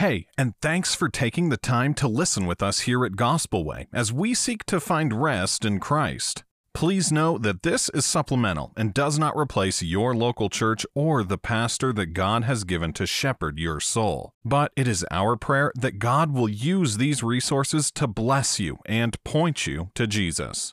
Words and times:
Hey, 0.00 0.28
and 0.38 0.54
thanks 0.62 0.94
for 0.94 1.10
taking 1.10 1.50
the 1.50 1.58
time 1.58 1.92
to 1.96 2.08
listen 2.08 2.46
with 2.46 2.62
us 2.62 2.80
here 2.80 3.04
at 3.04 3.16
Gospel 3.16 3.66
Way 3.66 3.86
as 3.92 4.10
we 4.10 4.32
seek 4.32 4.64
to 4.64 4.80
find 4.80 5.20
rest 5.20 5.62
in 5.62 5.78
Christ. 5.78 6.42
Please 6.72 7.12
know 7.12 7.36
that 7.36 7.62
this 7.64 7.90
is 7.90 8.06
supplemental 8.06 8.72
and 8.78 8.94
does 8.94 9.18
not 9.18 9.36
replace 9.36 9.82
your 9.82 10.16
local 10.16 10.48
church 10.48 10.86
or 10.94 11.22
the 11.22 11.36
pastor 11.36 11.92
that 11.92 12.14
God 12.14 12.44
has 12.44 12.64
given 12.64 12.94
to 12.94 13.04
shepherd 13.04 13.58
your 13.58 13.78
soul. 13.78 14.32
But 14.42 14.72
it 14.74 14.88
is 14.88 15.04
our 15.10 15.36
prayer 15.36 15.70
that 15.74 15.98
God 15.98 16.32
will 16.32 16.48
use 16.48 16.96
these 16.96 17.22
resources 17.22 17.90
to 17.90 18.06
bless 18.06 18.58
you 18.58 18.78
and 18.86 19.22
point 19.22 19.66
you 19.66 19.90
to 19.96 20.06
Jesus. 20.06 20.72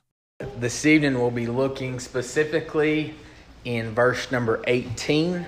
This 0.55 0.85
evening 0.85 1.15
we'll 1.15 1.31
be 1.31 1.47
looking 1.47 1.99
specifically 1.99 3.13
in 3.65 3.91
verse 3.93 4.31
number 4.31 4.63
18. 4.67 5.45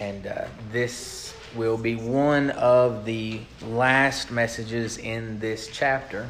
And 0.00 0.26
uh, 0.26 0.44
this 0.70 1.32
will 1.54 1.76
be 1.76 1.94
one 1.96 2.50
of 2.50 3.04
the 3.04 3.40
last 3.62 4.30
messages 4.30 4.98
in 4.98 5.38
this 5.38 5.68
chapter. 5.68 6.28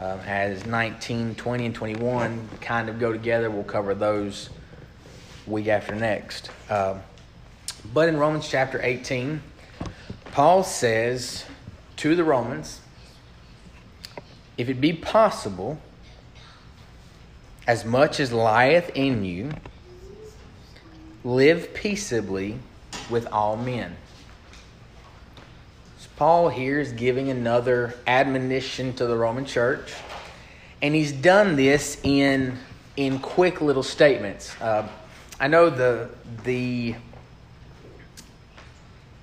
Um, 0.00 0.20
as 0.20 0.64
19, 0.64 1.34
20, 1.34 1.66
and 1.66 1.74
21 1.74 2.48
kind 2.60 2.88
of 2.88 3.00
go 3.00 3.12
together, 3.12 3.50
we'll 3.50 3.64
cover 3.64 3.94
those 3.94 4.50
week 5.46 5.66
after 5.66 5.94
next. 5.94 6.50
Um, 6.70 7.00
but 7.92 8.08
in 8.08 8.16
Romans 8.16 8.48
chapter 8.48 8.80
18, 8.82 9.42
Paul 10.30 10.62
says 10.62 11.44
to 11.96 12.14
the 12.14 12.22
Romans, 12.22 12.80
If 14.56 14.68
it 14.68 14.80
be 14.80 14.92
possible, 14.92 15.80
as 17.66 17.84
much 17.84 18.20
as 18.20 18.32
lieth 18.32 18.90
in 18.94 19.24
you, 19.24 19.50
live 21.24 21.74
peaceably 21.74 22.58
with 23.10 23.26
all 23.26 23.56
men. 23.56 23.96
Paul 26.18 26.48
here 26.48 26.80
is 26.80 26.90
giving 26.90 27.30
another 27.30 27.94
admonition 28.04 28.92
to 28.94 29.06
the 29.06 29.16
Roman 29.16 29.44
church, 29.44 29.94
and 30.82 30.92
he's 30.92 31.12
done 31.12 31.54
this 31.54 32.00
in 32.02 32.58
in 32.96 33.20
quick 33.20 33.60
little 33.60 33.84
statements. 33.84 34.60
Uh, 34.60 34.88
I 35.38 35.46
know 35.46 35.70
the 35.70 36.10
the 36.42 36.96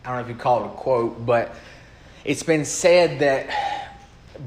I 0.05 0.07
don't 0.07 0.15
know 0.15 0.21
if 0.21 0.29
you 0.29 0.35
call 0.35 0.63
it 0.63 0.67
a 0.67 0.69
quote, 0.69 1.25
but 1.25 1.53
it's 2.23 2.43
been 2.43 2.63
said 2.63 3.19
that 3.19 3.91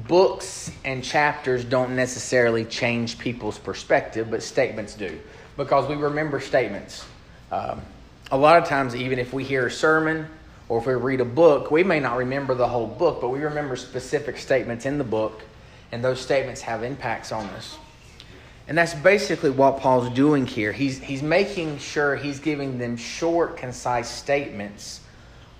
books 0.07 0.71
and 0.83 1.03
chapters 1.03 1.63
don't 1.63 1.95
necessarily 1.95 2.65
change 2.65 3.19
people's 3.19 3.59
perspective, 3.59 4.31
but 4.31 4.41
statements 4.41 4.95
do 4.95 5.19
because 5.55 5.87
we 5.87 5.95
remember 5.95 6.39
statements. 6.39 7.05
Um, 7.51 7.83
a 8.31 8.37
lot 8.37 8.59
of 8.59 8.67
times, 8.67 8.95
even 8.95 9.19
if 9.19 9.33
we 9.33 9.43
hear 9.43 9.67
a 9.67 9.71
sermon 9.71 10.27
or 10.69 10.77
if 10.79 10.85
we 10.85 10.93
read 10.93 11.19
a 11.19 11.25
book, 11.25 11.71
we 11.71 11.83
may 11.83 11.99
not 11.99 12.15
remember 12.15 12.53
the 12.53 12.67
whole 12.67 12.87
book, 12.87 13.19
but 13.19 13.29
we 13.29 13.39
remember 13.39 13.75
specific 13.75 14.37
statements 14.37 14.85
in 14.85 14.99
the 14.99 15.03
book, 15.03 15.41
and 15.91 16.03
those 16.03 16.21
statements 16.21 16.61
have 16.61 16.83
impacts 16.83 17.31
on 17.31 17.45
us. 17.47 17.77
And 18.67 18.77
that's 18.77 18.93
basically 18.93 19.49
what 19.49 19.79
Paul's 19.79 20.11
doing 20.11 20.45
here. 20.45 20.71
He's, 20.71 20.99
he's 20.99 21.23
making 21.23 21.79
sure 21.79 22.15
he's 22.15 22.39
giving 22.39 22.77
them 22.77 22.97
short, 22.97 23.57
concise 23.57 24.07
statements 24.07 25.01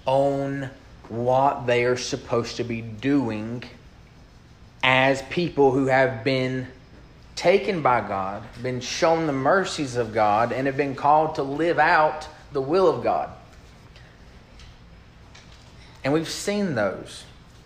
on 0.05 0.69
what 1.09 1.65
they 1.65 1.85
are 1.85 1.97
supposed 1.97 2.57
to 2.57 2.63
be 2.63 2.81
doing 2.81 3.63
as 4.83 5.23
people 5.23 5.71
who 5.71 5.87
have 5.87 6.23
been 6.23 6.67
taken 7.35 7.81
by 7.81 8.07
God, 8.07 8.43
been 8.61 8.79
shown 8.79 9.25
the 9.25 9.33
mercies 9.33 9.95
of 9.95 10.13
God, 10.13 10.51
and 10.51 10.67
have 10.67 10.77
been 10.77 10.93
called 10.93 11.35
to 11.35 11.43
live 11.43 11.79
out 11.79 12.27
the 12.51 12.61
will 12.61 12.87
of 12.87 13.03
God. 13.03 13.31
And 16.03 16.13
we've 16.13 16.29
seen 16.29 16.75
those. 16.75 17.23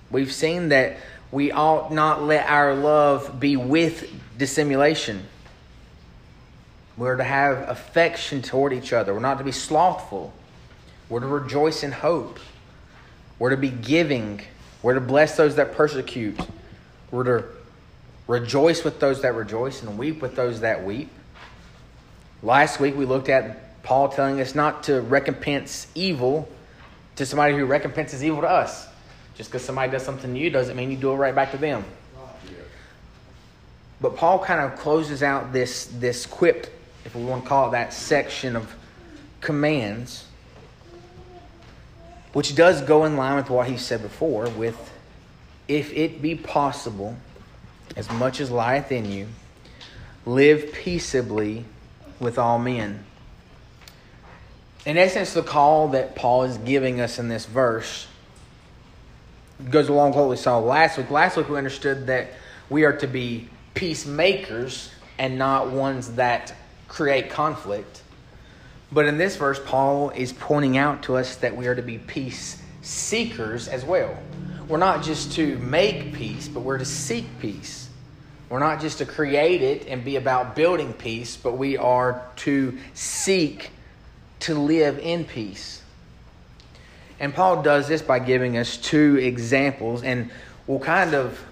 We've 0.09 0.31
seen 0.31 0.69
that 0.69 0.97
we 1.31 1.51
ought 1.51 1.91
not 1.91 2.23
let 2.23 2.47
our 2.47 2.75
love 2.75 3.39
be 3.39 3.57
with 3.57 4.11
dissimulation. 4.37 5.25
We're 6.95 7.17
to 7.17 7.23
have 7.23 7.69
affection 7.69 8.41
toward 8.41 8.73
each 8.73 8.93
other. 8.93 9.13
We're 9.13 9.19
not 9.19 9.39
to 9.39 9.43
be 9.43 9.51
slothful. 9.51 10.33
We're 11.09 11.21
to 11.21 11.27
rejoice 11.27 11.83
in 11.83 11.91
hope. 11.91 12.39
We're 13.39 13.49
to 13.49 13.57
be 13.57 13.71
giving. 13.71 14.41
We're 14.83 14.93
to 14.93 15.01
bless 15.01 15.35
those 15.37 15.55
that 15.55 15.73
persecute. 15.73 16.39
We're 17.09 17.23
to 17.23 17.45
rejoice 18.27 18.83
with 18.83 18.99
those 18.99 19.21
that 19.21 19.35
rejoice 19.35 19.81
and 19.81 19.97
weep 19.97 20.21
with 20.21 20.35
those 20.35 20.61
that 20.61 20.83
weep. 20.83 21.09
Last 22.41 22.79
week 22.79 22.95
we 22.95 23.05
looked 23.05 23.29
at 23.29 23.81
Paul 23.83 24.09
telling 24.09 24.39
us 24.39 24.53
not 24.53 24.83
to 24.83 25.01
recompense 25.01 25.87
evil 25.95 26.47
to 27.15 27.25
somebody 27.25 27.55
who 27.55 27.65
recompenses 27.65 28.23
evil 28.23 28.41
to 28.41 28.49
us. 28.49 28.87
Just 29.35 29.49
because 29.49 29.63
somebody 29.63 29.91
does 29.91 30.03
something 30.03 30.33
to 30.33 30.39
you 30.39 30.49
doesn't 30.49 30.75
mean 30.75 30.91
you 30.91 30.97
do 30.97 31.11
it 31.11 31.15
right 31.15 31.33
back 31.33 31.51
to 31.51 31.57
them. 31.57 31.83
But 33.99 34.17
Paul 34.17 34.39
kind 34.39 34.59
of 34.59 34.77
closes 34.77 35.23
out 35.23 35.53
this, 35.53 35.85
this 35.85 36.25
quip, 36.25 36.67
if 37.05 37.15
we 37.15 37.23
want 37.23 37.43
to 37.43 37.49
call 37.49 37.69
it 37.69 37.71
that, 37.71 37.93
section 37.93 38.55
of 38.55 38.75
commands, 39.39 40.25
which 42.33 42.55
does 42.55 42.81
go 42.81 43.05
in 43.05 43.15
line 43.15 43.37
with 43.37 43.49
what 43.49 43.67
he 43.67 43.77
said 43.77 44.01
before 44.01 44.49
with, 44.49 44.91
if 45.67 45.93
it 45.93 46.21
be 46.21 46.35
possible, 46.35 47.15
as 47.95 48.11
much 48.11 48.41
as 48.41 48.51
lieth 48.51 48.91
in 48.91 49.09
you, 49.09 49.27
live 50.25 50.73
peaceably 50.73 51.63
with 52.19 52.37
all 52.37 52.59
men. 52.59 53.05
In 54.85 54.97
essence, 54.97 55.33
the 55.33 55.43
call 55.43 55.89
that 55.89 56.15
Paul 56.15 56.43
is 56.43 56.57
giving 56.57 56.99
us 56.99 57.17
in 57.17 57.29
this 57.29 57.45
verse 57.45 58.07
goes 59.69 59.87
along 59.87 60.09
with 60.09 60.17
what 60.17 60.29
we 60.29 60.35
saw 60.35 60.59
last 60.59 60.97
week. 60.97 61.09
Last 61.09 61.37
week, 61.37 61.47
we 61.47 61.57
understood 61.57 62.07
that 62.07 62.31
we 62.69 62.83
are 62.83 62.91
to 62.97 63.07
be 63.07 63.47
peacemakers 63.75 64.91
and 65.17 65.37
not 65.37 65.71
ones 65.71 66.15
that 66.15 66.53
create 66.89 67.29
conflict. 67.29 68.01
But 68.91 69.05
in 69.05 69.17
this 69.17 69.37
verse, 69.37 69.59
Paul 69.65 70.09
is 70.09 70.33
pointing 70.33 70.77
out 70.77 71.03
to 71.03 71.15
us 71.15 71.37
that 71.37 71.55
we 71.55 71.67
are 71.67 71.75
to 71.75 71.81
be 71.81 71.97
peace 71.97 72.61
seekers 72.81 73.69
as 73.69 73.85
well. 73.85 74.17
We're 74.67 74.77
not 74.77 75.01
just 75.01 75.31
to 75.33 75.57
make 75.59 76.13
peace, 76.13 76.49
but 76.49 76.59
we're 76.59 76.77
to 76.77 76.85
seek 76.85 77.25
peace. 77.39 77.87
We're 78.49 78.59
not 78.59 78.81
just 78.81 78.97
to 78.97 79.05
create 79.05 79.61
it 79.61 79.87
and 79.87 80.03
be 80.03 80.17
about 80.17 80.57
building 80.57 80.91
peace, 80.91 81.37
but 81.37 81.57
we 81.57 81.77
are 81.77 82.21
to 82.37 82.77
seek 82.93 83.71
to 84.43 84.55
live 84.55 84.99
in 84.99 85.25
peace. 85.25 85.81
And 87.19 87.33
Paul 87.33 87.61
does 87.61 87.87
this 87.87 88.01
by 88.01 88.19
giving 88.19 88.57
us 88.57 88.77
two 88.77 89.17
examples, 89.17 90.03
and 90.03 90.29
we'll 90.67 90.79
kind 90.79 91.13
of 91.13 91.43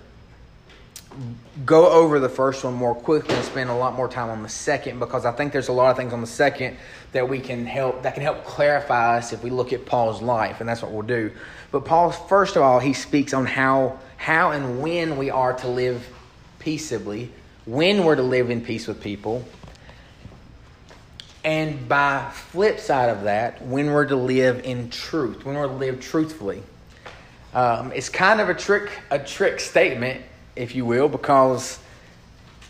go 1.66 1.90
over 1.90 2.20
the 2.20 2.30
first 2.30 2.64
one 2.64 2.74
more 2.74 2.96
quickly 2.96 3.36
and 3.36 3.44
spend 3.44 3.70
a 3.70 3.76
lot 3.76 3.94
more 3.96 4.08
time 4.08 4.30
on 4.30 4.44
the 4.44 4.50
second 4.50 4.98
because 4.98 5.26
I 5.26 5.34
think 5.34 5.52
there's 5.52 5.68
a 5.68 5.74
lot 5.74 5.92
of 5.92 5.98
things 5.98 6.14
on 6.14 6.22
the 6.22 6.28
second 6.28 6.78
that 7.12 7.28
we 7.28 7.40
can 7.40 7.66
help 7.66 8.04
that 8.04 8.14
can 8.14 8.24
help 8.24 8.46
clarify 8.46 9.18
us 9.18 9.34
if 9.34 9.44
we 9.44 9.50
look 9.50 9.74
at 9.74 9.86
Paul's 9.86 10.22
life, 10.22 10.60
and 10.60 10.70
that's 10.70 10.82
what 10.82 10.92
we'll 10.92 11.02
do. 11.02 11.32
But 11.72 11.86
Paul, 11.86 12.12
first 12.12 12.56
of 12.56 12.62
all, 12.62 12.80
he 12.80 12.94
speaks 12.94 13.34
on 13.34 13.46
how 13.46 14.00
how 14.18 14.52
and 14.52 14.82
when 14.82 15.18
we 15.18 15.30
are 15.30 15.54
to 15.54 15.68
live 15.68 16.08
peaceably, 16.60 17.32
when 17.66 18.04
we're 18.04 18.16
to 18.16 18.24
live 18.24 18.50
in 18.50 18.62
peace 18.62 18.88
with 18.88 19.02
people, 19.02 19.46
and 21.44 21.88
by 21.90 22.30
flip 22.32 22.80
side 22.80 23.10
of 23.10 23.24
that, 23.24 23.66
when 23.66 23.92
we're 23.92 24.06
to 24.06 24.16
live 24.16 24.64
in 24.64 24.90
truth, 24.90 25.44
when 25.44 25.56
we're 25.56 25.68
to 25.68 25.74
live 25.74 26.00
truthfully. 26.00 26.62
Um, 27.54 27.92
it's 27.94 28.10
kind 28.10 28.40
of 28.40 28.50
a 28.50 28.54
trick, 28.54 28.92
a 29.10 29.20
trick 29.20 29.60
statement, 29.60 30.22
if 30.56 30.76
you 30.76 30.86
will, 30.86 31.10
because 31.10 31.80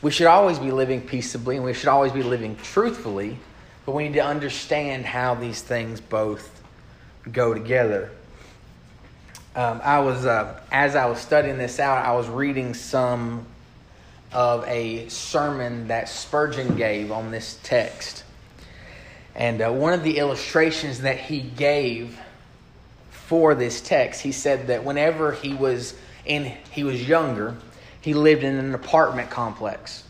we 0.01 0.09
should 0.09 0.27
always 0.27 0.57
be 0.57 0.71
living 0.71 1.01
peaceably 1.01 1.57
and 1.57 1.65
we 1.65 1.73
should 1.73 1.89
always 1.89 2.11
be 2.11 2.23
living 2.23 2.55
truthfully, 2.63 3.37
but 3.85 3.93
we 3.93 4.05
need 4.05 4.13
to 4.13 4.25
understand 4.25 5.05
how 5.05 5.35
these 5.35 5.61
things 5.61 6.01
both 6.01 6.63
go 7.31 7.53
together. 7.53 8.09
Um, 9.55 9.81
I 9.83 9.99
was, 9.99 10.25
uh, 10.25 10.59
as 10.71 10.95
I 10.95 11.05
was 11.07 11.19
studying 11.19 11.57
this 11.57 11.79
out, 11.79 12.05
I 12.05 12.13
was 12.13 12.27
reading 12.29 12.73
some 12.73 13.45
of 14.31 14.65
a 14.65 15.09
sermon 15.09 15.89
that 15.89 16.07
Spurgeon 16.07 16.77
gave 16.77 17.11
on 17.11 17.31
this 17.31 17.59
text. 17.61 18.23
And 19.35 19.61
uh, 19.61 19.71
one 19.71 19.93
of 19.93 20.03
the 20.03 20.17
illustrations 20.17 21.01
that 21.01 21.17
he 21.17 21.41
gave 21.41 22.19
for 23.11 23.55
this 23.55 23.81
text, 23.81 24.21
he 24.21 24.31
said 24.31 24.67
that 24.67 24.83
whenever 24.83 25.31
he 25.31 25.53
was 25.53 25.93
in 26.25 26.53
he 26.71 26.83
was 26.83 27.07
younger, 27.07 27.55
he 28.01 28.13
lived 28.13 28.43
in 28.43 28.55
an 28.55 28.75
apartment 28.75 29.29
complex. 29.29 30.03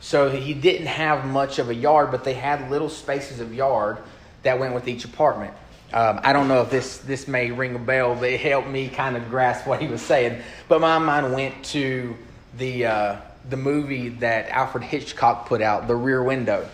So 0.00 0.30
he 0.30 0.54
didn't 0.54 0.86
have 0.86 1.26
much 1.26 1.58
of 1.58 1.68
a 1.68 1.74
yard, 1.74 2.10
but 2.10 2.24
they 2.24 2.34
had 2.34 2.70
little 2.70 2.88
spaces 2.88 3.40
of 3.40 3.52
yard 3.52 3.98
that 4.42 4.58
went 4.58 4.74
with 4.74 4.88
each 4.88 5.04
apartment. 5.04 5.52
Um, 5.92 6.20
I 6.22 6.32
don't 6.32 6.48
know 6.48 6.62
if 6.62 6.70
this 6.70 6.98
this 6.98 7.28
may 7.28 7.50
ring 7.50 7.74
a 7.74 7.78
bell, 7.78 8.14
but 8.14 8.30
it 8.30 8.40
helped 8.40 8.68
me 8.68 8.88
kind 8.88 9.16
of 9.16 9.28
grasp 9.28 9.66
what 9.66 9.80
he 9.80 9.86
was 9.86 10.02
saying. 10.02 10.42
But 10.68 10.80
my 10.80 10.98
mind 10.98 11.32
went 11.34 11.64
to 11.66 12.16
the 12.56 12.86
uh, 12.86 13.16
the 13.48 13.56
movie 13.56 14.08
that 14.08 14.48
Alfred 14.48 14.82
Hitchcock 14.82 15.46
put 15.46 15.60
out, 15.60 15.86
The 15.86 15.94
Rear 15.94 16.22
Window 16.22 16.68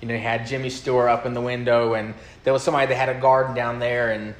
you 0.00 0.08
know, 0.08 0.14
he 0.14 0.20
had 0.20 0.46
Jimmy 0.46 0.70
Stewart 0.70 1.08
up 1.08 1.26
in 1.26 1.34
the 1.34 1.40
window, 1.40 1.94
and 1.94 2.14
there 2.44 2.52
was 2.52 2.62
somebody 2.62 2.86
that 2.86 2.96
had 2.96 3.08
a 3.08 3.20
garden 3.20 3.54
down 3.54 3.78
there, 3.78 4.12
and 4.12 4.34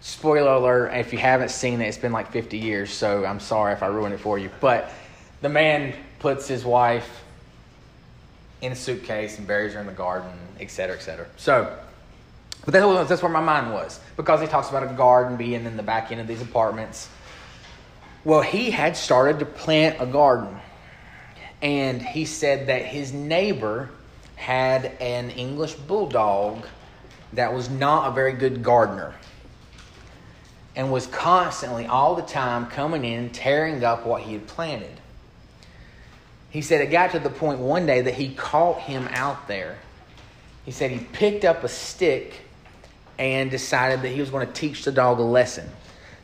spoiler 0.00 0.52
alert, 0.52 0.88
if 0.94 1.12
you 1.12 1.18
haven't 1.18 1.50
seen 1.50 1.80
it, 1.80 1.86
it's 1.86 1.98
been 1.98 2.12
like 2.12 2.30
50 2.32 2.58
years, 2.58 2.90
so 2.90 3.24
I'm 3.24 3.40
sorry 3.40 3.72
if 3.72 3.82
I 3.82 3.86
ruined 3.86 4.14
it 4.14 4.20
for 4.20 4.38
you. 4.38 4.50
But 4.60 4.90
the 5.42 5.48
man 5.48 5.94
puts 6.18 6.48
his 6.48 6.64
wife 6.64 7.24
in 8.62 8.72
a 8.72 8.76
suitcase 8.76 9.38
and 9.38 9.46
buries 9.46 9.74
her 9.74 9.80
in 9.80 9.86
the 9.86 9.92
garden, 9.92 10.30
et 10.60 10.70
cetera, 10.70 10.96
et 10.96 11.00
cetera. 11.00 11.26
So, 11.36 11.76
but 12.64 12.72
that, 12.72 12.86
was, 12.86 13.08
that's 13.08 13.22
where 13.22 13.32
my 13.32 13.40
mind 13.40 13.72
was 13.72 14.00
because 14.16 14.40
he 14.40 14.46
talks 14.46 14.70
about 14.70 14.84
a 14.84 14.94
garden 14.94 15.36
being 15.36 15.66
in 15.66 15.76
the 15.76 15.82
back 15.82 16.12
end 16.12 16.20
of 16.20 16.28
these 16.28 16.42
apartments. 16.42 17.08
Well, 18.24 18.40
he 18.40 18.70
had 18.70 18.96
started 18.96 19.40
to 19.40 19.44
plant 19.44 20.00
a 20.00 20.06
garden, 20.06 20.56
and 21.60 22.00
he 22.00 22.24
said 22.24 22.68
that 22.68 22.86
his 22.86 23.12
neighbor 23.12 23.90
had 24.42 24.86
an 25.00 25.30
English 25.30 25.74
bulldog 25.74 26.66
that 27.32 27.54
was 27.54 27.70
not 27.70 28.08
a 28.08 28.10
very 28.12 28.32
good 28.32 28.60
gardener 28.60 29.14
and 30.74 30.90
was 30.90 31.06
constantly, 31.06 31.86
all 31.86 32.16
the 32.16 32.22
time, 32.22 32.66
coming 32.66 33.04
in, 33.04 33.30
tearing 33.30 33.84
up 33.84 34.04
what 34.04 34.22
he 34.22 34.32
had 34.32 34.48
planted. 34.48 35.00
He 36.50 36.60
said 36.60 36.80
it 36.80 36.90
got 36.90 37.12
to 37.12 37.20
the 37.20 37.30
point 37.30 37.60
one 37.60 37.86
day 37.86 38.00
that 38.00 38.14
he 38.14 38.34
caught 38.34 38.80
him 38.80 39.06
out 39.12 39.46
there. 39.46 39.78
He 40.64 40.72
said 40.72 40.90
he 40.90 40.98
picked 41.12 41.44
up 41.44 41.62
a 41.62 41.68
stick 41.68 42.40
and 43.20 43.48
decided 43.48 44.02
that 44.02 44.08
he 44.08 44.18
was 44.18 44.30
going 44.30 44.44
to 44.44 44.52
teach 44.52 44.84
the 44.84 44.90
dog 44.90 45.20
a 45.20 45.22
lesson. 45.22 45.68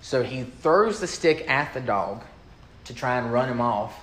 So 0.00 0.24
he 0.24 0.42
throws 0.42 0.98
the 0.98 1.06
stick 1.06 1.48
at 1.48 1.72
the 1.72 1.80
dog 1.80 2.24
to 2.86 2.94
try 2.94 3.18
and 3.18 3.32
run 3.32 3.48
him 3.48 3.60
off. 3.60 3.96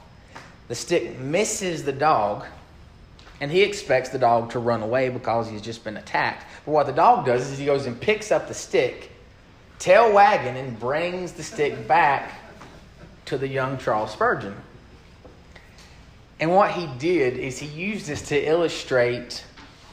The 0.70 0.76
stick 0.76 1.20
misses 1.20 1.84
the 1.84 1.92
dog, 1.92 2.46
and 3.42 3.52
he 3.52 3.62
expects 3.62 4.10
the 4.10 4.20
dog 4.20 4.52
to 4.52 4.60
run 4.60 4.82
away 4.82 5.10
because 5.10 5.50
he's 5.50 5.62
just 5.62 5.84
been 5.84 5.98
attacked. 5.98 6.46
But 6.66 6.72
what 6.72 6.86
the 6.86 6.94
dog 6.94 7.26
does 7.26 7.50
is 7.50 7.58
he 7.58 7.66
goes 7.66 7.86
and 7.86 8.00
picks 8.00 8.32
up 8.32 8.48
the 8.48 8.54
stick 8.54 9.12
tail 9.80 10.14
wagging 10.14 10.58
and 10.58 10.80
brings 10.80 11.34
the 11.34 11.44
stick 11.44 11.88
back 11.88 12.32
to 13.26 13.38
the 13.38 13.48
young 13.48 13.78
Charles 13.78 14.12
Spurgeon. 14.12 14.56
And 16.40 16.52
what 16.54 16.72
he 16.72 16.88
did 16.98 17.38
is 17.38 17.60
he 17.60 17.68
used 17.68 18.08
this 18.08 18.22
to 18.30 18.38
illustrate 18.38 19.44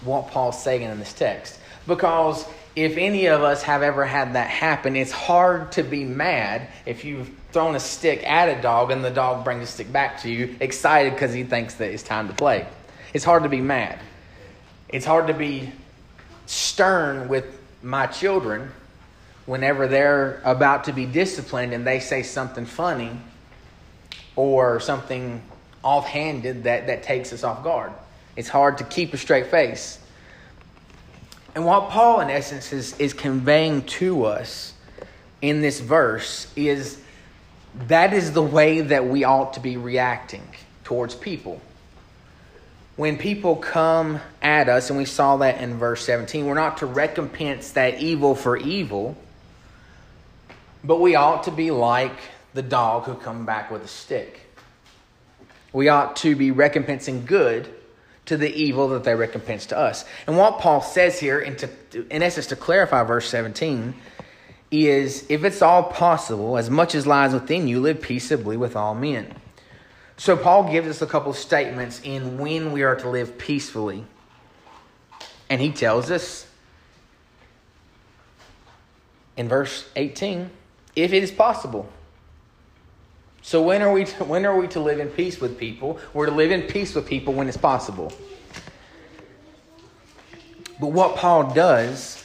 what 0.05 0.29
Paul's 0.29 0.63
saying 0.63 0.83
in 0.83 0.99
this 0.99 1.13
text. 1.13 1.59
Because 1.87 2.45
if 2.75 2.97
any 2.97 3.27
of 3.27 3.43
us 3.43 3.63
have 3.63 3.83
ever 3.83 4.05
had 4.05 4.35
that 4.35 4.51
happen, 4.51 4.97
it's 4.97 5.13
hard 5.13 5.73
to 5.73 5.83
be 5.83 6.05
mad 6.05 6.69
if 6.87 7.05
you've 7.05 7.31
thrown 7.53 7.75
a 7.75 7.81
stick 7.81 8.27
at 8.29 8.49
a 8.49 8.61
dog 8.61 8.91
and 8.91 9.05
the 9.05 9.11
dog 9.11 9.45
brings 9.45 9.61
the 9.61 9.67
stick 9.67 9.93
back 9.93 10.21
to 10.23 10.31
you, 10.31 10.57
excited 10.61 11.13
because 11.13 11.33
he 11.33 11.45
thinks 11.45 11.75
that 11.75 11.91
it's 11.91 12.03
time 12.03 12.29
to 12.29 12.35
play. 12.35 12.67
It's 13.13 13.25
hard 13.25 13.43
to 13.43 13.49
be 13.49 13.61
mad. 13.61 13.99
It's 14.89 15.05
hard 15.05 15.27
to 15.27 15.35
be 15.35 15.73
stern 16.47 17.29
with 17.29 17.45
my 17.83 18.07
children 18.07 18.71
whenever 19.47 19.89
they're 19.89 20.41
about 20.45 20.85
to 20.85 20.93
be 20.93 21.05
disciplined 21.05 21.73
and 21.73 21.87
they 21.87 22.01
say 22.01 22.23
something 22.23 22.65
funny 22.65 23.11
or 24.37 24.81
something 24.81 25.43
offhanded 25.83 26.65
that, 26.65 26.87
that 26.87 27.03
takes 27.03 27.33
us 27.33 27.45
off 27.45 27.63
guard. 27.63 27.93
It's 28.37 28.49
hard 28.49 28.79
to 28.79 28.85
keep 28.85 29.13
a 29.13 29.19
straight 29.19 29.49
face. 29.49 29.99
And 31.55 31.67
what 31.67 31.91
Paul, 31.91 32.21
in 32.21 32.31
essence, 32.31 32.73
is, 32.73 32.99
is 32.99 33.13
conveying 33.13 33.83
to 33.83 34.25
us 34.25 34.73
in 35.43 35.61
this 35.61 35.81
verse 35.81 36.51
is 36.57 36.99
that 37.89 38.13
is 38.13 38.33
the 38.33 38.43
way 38.43 38.81
that 38.81 39.07
we 39.07 39.25
ought 39.25 39.55
to 39.55 39.61
be 39.61 39.77
reacting 39.77 40.47
towards 40.85 41.15
people. 41.15 41.61
When 42.97 43.17
people 43.17 43.57
come 43.57 44.21
at 44.43 44.69
us, 44.69 44.91
and 44.91 44.99
we 44.99 45.07
saw 45.07 45.39
that 45.39 45.61
in 45.61 45.79
verse 45.79 46.05
17, 46.05 46.47
we're 46.47 46.55
not 46.55 46.79
to 46.79 46.87
recompense 46.87 47.73
that 47.73 48.01
evil 48.01 48.35
for 48.35 48.57
evil 48.57 49.17
but 50.85 51.01
we 51.01 51.15
ought 51.15 51.45
to 51.45 51.51
be 51.51 51.71
like 51.71 52.17
the 52.55 52.63
dog 52.63 53.05
who 53.05 53.15
come 53.15 53.47
back 53.47 53.71
with 53.71 53.85
a 53.85 53.89
stick. 53.89 54.41
We 55.73 55.89
ought 55.89 56.17
to 56.17 56.37
be 56.37 56.51
recompensing 56.51 57.25
good 57.25 57.69
to 58.27 58.37
the 58.37 58.53
evil 58.53 58.89
that 58.89 59.05
they 59.05 59.15
recompense 59.15 59.67
to 59.67 59.79
us. 59.79 60.05
And 60.27 60.37
what 60.37 60.59
Paul 60.59 60.81
says 60.81 61.19
here, 61.19 61.41
in, 61.41 61.57
to, 61.57 61.71
in 62.11 62.23
essence, 62.23 62.49
to 62.49 62.57
clarify 62.57 63.03
verse 63.05 63.29
17, 63.29 63.95
is 64.71 65.27
if 65.29 65.45
it's 65.45 65.63
all 65.63 65.85
possible, 65.85 66.57
as 66.57 66.71
much 66.71 66.95
as 66.95 67.07
lies 67.07 67.33
within 67.33 67.69
you, 67.69 67.81
live 67.81 68.01
peaceably 68.01 68.57
with 68.57 68.77
all 68.77 68.95
men. 68.95 69.35
So 70.23 70.37
Paul 70.37 70.71
gives 70.71 70.87
us 70.87 71.03
a 71.03 71.07
couple 71.09 71.33
of 71.33 71.37
statements 71.37 72.01
in 72.05 72.39
when 72.39 72.71
we 72.71 72.85
are 72.85 72.95
to 72.95 73.09
live 73.09 73.39
peacefully. 73.39 74.05
And 75.51 75.61
he 75.61 75.73
tells 75.73 76.13
us 76.13 76.47
in 79.37 79.49
verse 79.49 79.85
18 79.97 80.49
if 80.95 81.13
it 81.13 81.25
is 81.25 81.33
possible. 81.33 81.89
So 83.43 83.63
when 83.63 83.83
are 83.83 83.93
we 83.93 84.05
to, 84.05 84.23
when 84.23 84.47
are 84.47 84.57
we 84.57 84.69
to 84.69 84.79
live 84.79 85.01
in 85.01 85.09
peace 85.09 85.41
with 85.41 85.59
people? 85.59 85.99
We're 86.15 86.27
to 86.27 86.33
live 86.33 86.53
in 86.53 86.69
peace 86.69 86.95
with 86.95 87.05
people 87.05 87.35
when 87.35 87.49
it's 87.49 87.57
possible. 87.57 88.13
But 90.79 90.93
what 90.93 91.17
Paul 91.17 91.53
does 91.53 92.25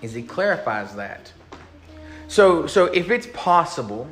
is 0.00 0.14
he 0.14 0.22
clarifies 0.22 0.94
that. 0.94 1.34
So 2.28 2.66
so 2.66 2.86
if 2.86 3.10
it's 3.10 3.28
possible 3.34 4.08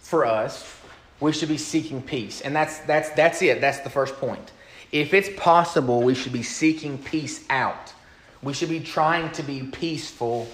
for 0.00 0.26
us, 0.26 0.81
we 1.22 1.32
should 1.32 1.48
be 1.48 1.56
seeking 1.56 2.02
peace. 2.02 2.40
And 2.40 2.54
that's 2.54 2.78
that's 2.80 3.10
that's 3.10 3.40
it. 3.42 3.60
That's 3.60 3.78
the 3.80 3.90
first 3.90 4.16
point. 4.16 4.50
If 4.90 5.14
it's 5.14 5.30
possible, 5.36 6.02
we 6.02 6.14
should 6.14 6.32
be 6.32 6.42
seeking 6.42 6.98
peace 6.98 7.44
out. 7.48 7.94
We 8.42 8.52
should 8.52 8.68
be 8.68 8.80
trying 8.80 9.30
to 9.32 9.42
be 9.42 9.62
peaceful 9.62 10.48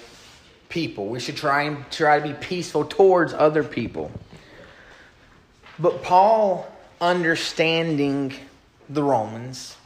people. 0.69 1.09
We 1.09 1.21
should 1.21 1.37
try 1.37 1.63
and 1.63 1.91
try 1.91 2.21
to 2.21 2.29
be 2.29 2.35
peaceful 2.35 2.85
towards 2.85 3.33
other 3.33 3.65
people. 3.65 4.13
But 5.79 6.03
Paul, 6.03 6.71
understanding 7.01 8.35
the 8.91 9.03
Romans 9.03 9.77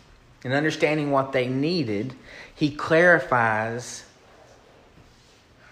and 0.44 0.52
understanding 0.52 1.12
what 1.12 1.32
they 1.32 1.46
needed, 1.46 2.12
he 2.54 2.70
clarifies 2.70 4.04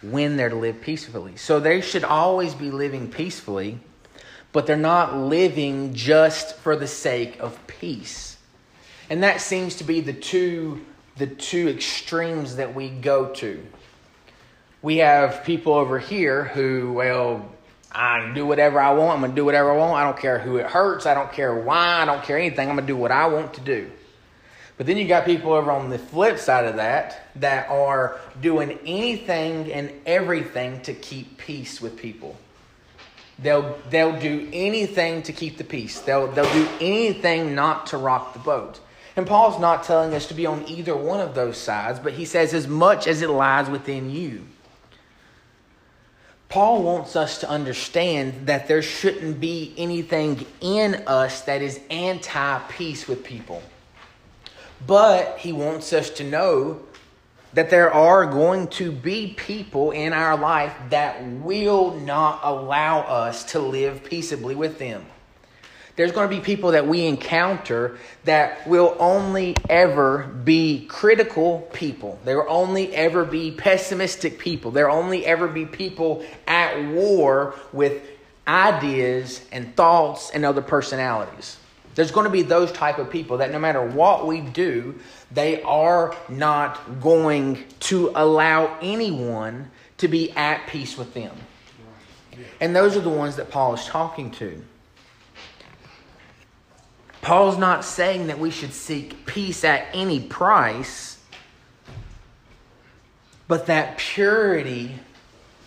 when 0.02 0.36
they're 0.36 0.50
to 0.50 0.56
live 0.56 0.80
peacefully. 0.80 1.36
So 1.36 1.58
they 1.58 1.80
should 1.80 2.04
always 2.04 2.54
be 2.54 2.70
living 2.70 3.10
peacefully, 3.10 3.80
but 4.52 4.66
they're 4.66 4.76
not 4.76 5.16
living 5.16 5.94
just 5.94 6.56
for 6.56 6.76
the 6.76 6.86
sake 6.86 7.38
of 7.40 7.66
peace. 7.66 8.36
And 9.08 9.22
that 9.22 9.40
seems 9.40 9.76
to 9.76 9.84
be 9.84 10.00
the 10.00 10.12
two 10.12 10.84
the 11.16 11.26
two 11.26 11.68
extremes 11.68 12.56
that 12.56 12.74
we 12.74 12.88
go 12.88 13.26
to 13.34 13.66
we 14.82 14.98
have 14.98 15.44
people 15.44 15.74
over 15.74 15.98
here 15.98 16.44
who, 16.44 16.92
well, 16.92 17.46
I 17.92 18.32
do 18.34 18.46
whatever 18.46 18.80
I 18.80 18.94
want. 18.94 19.14
I'm 19.14 19.20
going 19.20 19.32
to 19.32 19.36
do 19.36 19.44
whatever 19.44 19.72
I 19.72 19.76
want. 19.76 19.94
I 19.94 20.04
don't 20.04 20.18
care 20.18 20.38
who 20.38 20.56
it 20.56 20.66
hurts. 20.66 21.06
I 21.06 21.14
don't 21.14 21.32
care 21.32 21.54
why. 21.54 22.00
I 22.00 22.04
don't 22.04 22.22
care 22.22 22.38
anything. 22.38 22.68
I'm 22.68 22.76
going 22.76 22.86
to 22.86 22.92
do 22.92 22.96
what 22.96 23.10
I 23.10 23.26
want 23.26 23.54
to 23.54 23.60
do. 23.60 23.90
But 24.78 24.86
then 24.86 24.96
you 24.96 25.06
got 25.06 25.26
people 25.26 25.52
over 25.52 25.70
on 25.70 25.90
the 25.90 25.98
flip 25.98 26.38
side 26.38 26.64
of 26.64 26.76
that 26.76 27.28
that 27.36 27.68
are 27.68 28.18
doing 28.40 28.78
anything 28.86 29.70
and 29.70 29.92
everything 30.06 30.80
to 30.82 30.94
keep 30.94 31.36
peace 31.36 31.82
with 31.82 31.98
people. 31.98 32.36
They'll, 33.42 33.78
they'll 33.88 34.18
do 34.18 34.48
anything 34.52 35.22
to 35.22 35.32
keep 35.32 35.56
the 35.56 35.64
peace. 35.64 36.00
They'll, 36.00 36.26
they'll 36.28 36.52
do 36.52 36.68
anything 36.80 37.54
not 37.54 37.86
to 37.88 37.96
rock 37.96 38.34
the 38.34 38.38
boat. 38.38 38.80
And 39.16 39.26
Paul's 39.26 39.60
not 39.60 39.84
telling 39.84 40.14
us 40.14 40.26
to 40.26 40.34
be 40.34 40.46
on 40.46 40.68
either 40.68 40.96
one 40.96 41.20
of 41.20 41.34
those 41.34 41.56
sides, 41.56 41.98
but 41.98 42.12
he 42.12 42.24
says, 42.24 42.54
as 42.54 42.68
much 42.68 43.06
as 43.06 43.22
it 43.22 43.30
lies 43.30 43.68
within 43.68 44.10
you. 44.10 44.46
Paul 46.48 46.82
wants 46.82 47.14
us 47.14 47.38
to 47.38 47.48
understand 47.48 48.46
that 48.46 48.66
there 48.66 48.82
shouldn't 48.82 49.40
be 49.40 49.72
anything 49.76 50.44
in 50.60 50.96
us 51.06 51.42
that 51.42 51.62
is 51.62 51.80
anti 51.90 52.58
peace 52.70 53.06
with 53.06 53.24
people. 53.24 53.62
But 54.86 55.38
he 55.38 55.52
wants 55.52 55.92
us 55.92 56.10
to 56.10 56.24
know 56.24 56.80
that 57.52 57.70
there 57.70 57.92
are 57.92 58.26
going 58.26 58.68
to 58.68 58.92
be 58.92 59.34
people 59.36 59.90
in 59.90 60.12
our 60.12 60.38
life 60.38 60.74
that 60.90 61.24
will 61.24 61.94
not 62.00 62.40
allow 62.42 63.00
us 63.00 63.44
to 63.52 63.58
live 63.58 64.04
peaceably 64.04 64.54
with 64.54 64.78
them. 64.78 65.04
There's 65.96 66.12
going 66.12 66.30
to 66.30 66.34
be 66.34 66.40
people 66.40 66.70
that 66.70 66.86
we 66.86 67.06
encounter 67.06 67.98
that 68.24 68.66
will 68.66 68.96
only 68.98 69.54
ever 69.68 70.22
be 70.22 70.86
critical 70.86 71.68
people. 71.72 72.18
There 72.24 72.38
will 72.38 72.50
only 72.50 72.94
ever 72.94 73.24
be 73.24 73.50
pessimistic 73.50 74.38
people. 74.38 74.70
There 74.70 74.88
will 74.88 74.96
only 74.96 75.26
ever 75.26 75.46
be 75.46 75.66
people 75.66 76.24
at 76.46 76.82
war 76.86 77.54
with 77.72 78.02
ideas 78.46 79.44
and 79.52 79.76
thoughts 79.76 80.30
and 80.30 80.44
other 80.44 80.62
personalities. 80.62 81.58
There's 82.00 82.12
going 82.12 82.24
to 82.24 82.30
be 82.30 82.40
those 82.40 82.72
type 82.72 82.96
of 82.96 83.10
people 83.10 83.36
that 83.36 83.52
no 83.52 83.58
matter 83.58 83.84
what 83.84 84.26
we 84.26 84.40
do, 84.40 84.98
they 85.30 85.60
are 85.60 86.16
not 86.30 86.98
going 86.98 87.62
to 87.80 88.10
allow 88.14 88.78
anyone 88.80 89.70
to 89.98 90.08
be 90.08 90.32
at 90.32 90.66
peace 90.66 90.96
with 90.96 91.12
them. 91.12 91.36
And 92.58 92.74
those 92.74 92.96
are 92.96 93.00
the 93.00 93.10
ones 93.10 93.36
that 93.36 93.50
Paul 93.50 93.74
is 93.74 93.84
talking 93.84 94.30
to. 94.30 94.64
Paul's 97.20 97.58
not 97.58 97.84
saying 97.84 98.28
that 98.28 98.38
we 98.38 98.50
should 98.50 98.72
seek 98.72 99.26
peace 99.26 99.62
at 99.62 99.86
any 99.92 100.20
price, 100.20 101.18
but 103.46 103.66
that 103.66 103.98
purity 103.98 104.94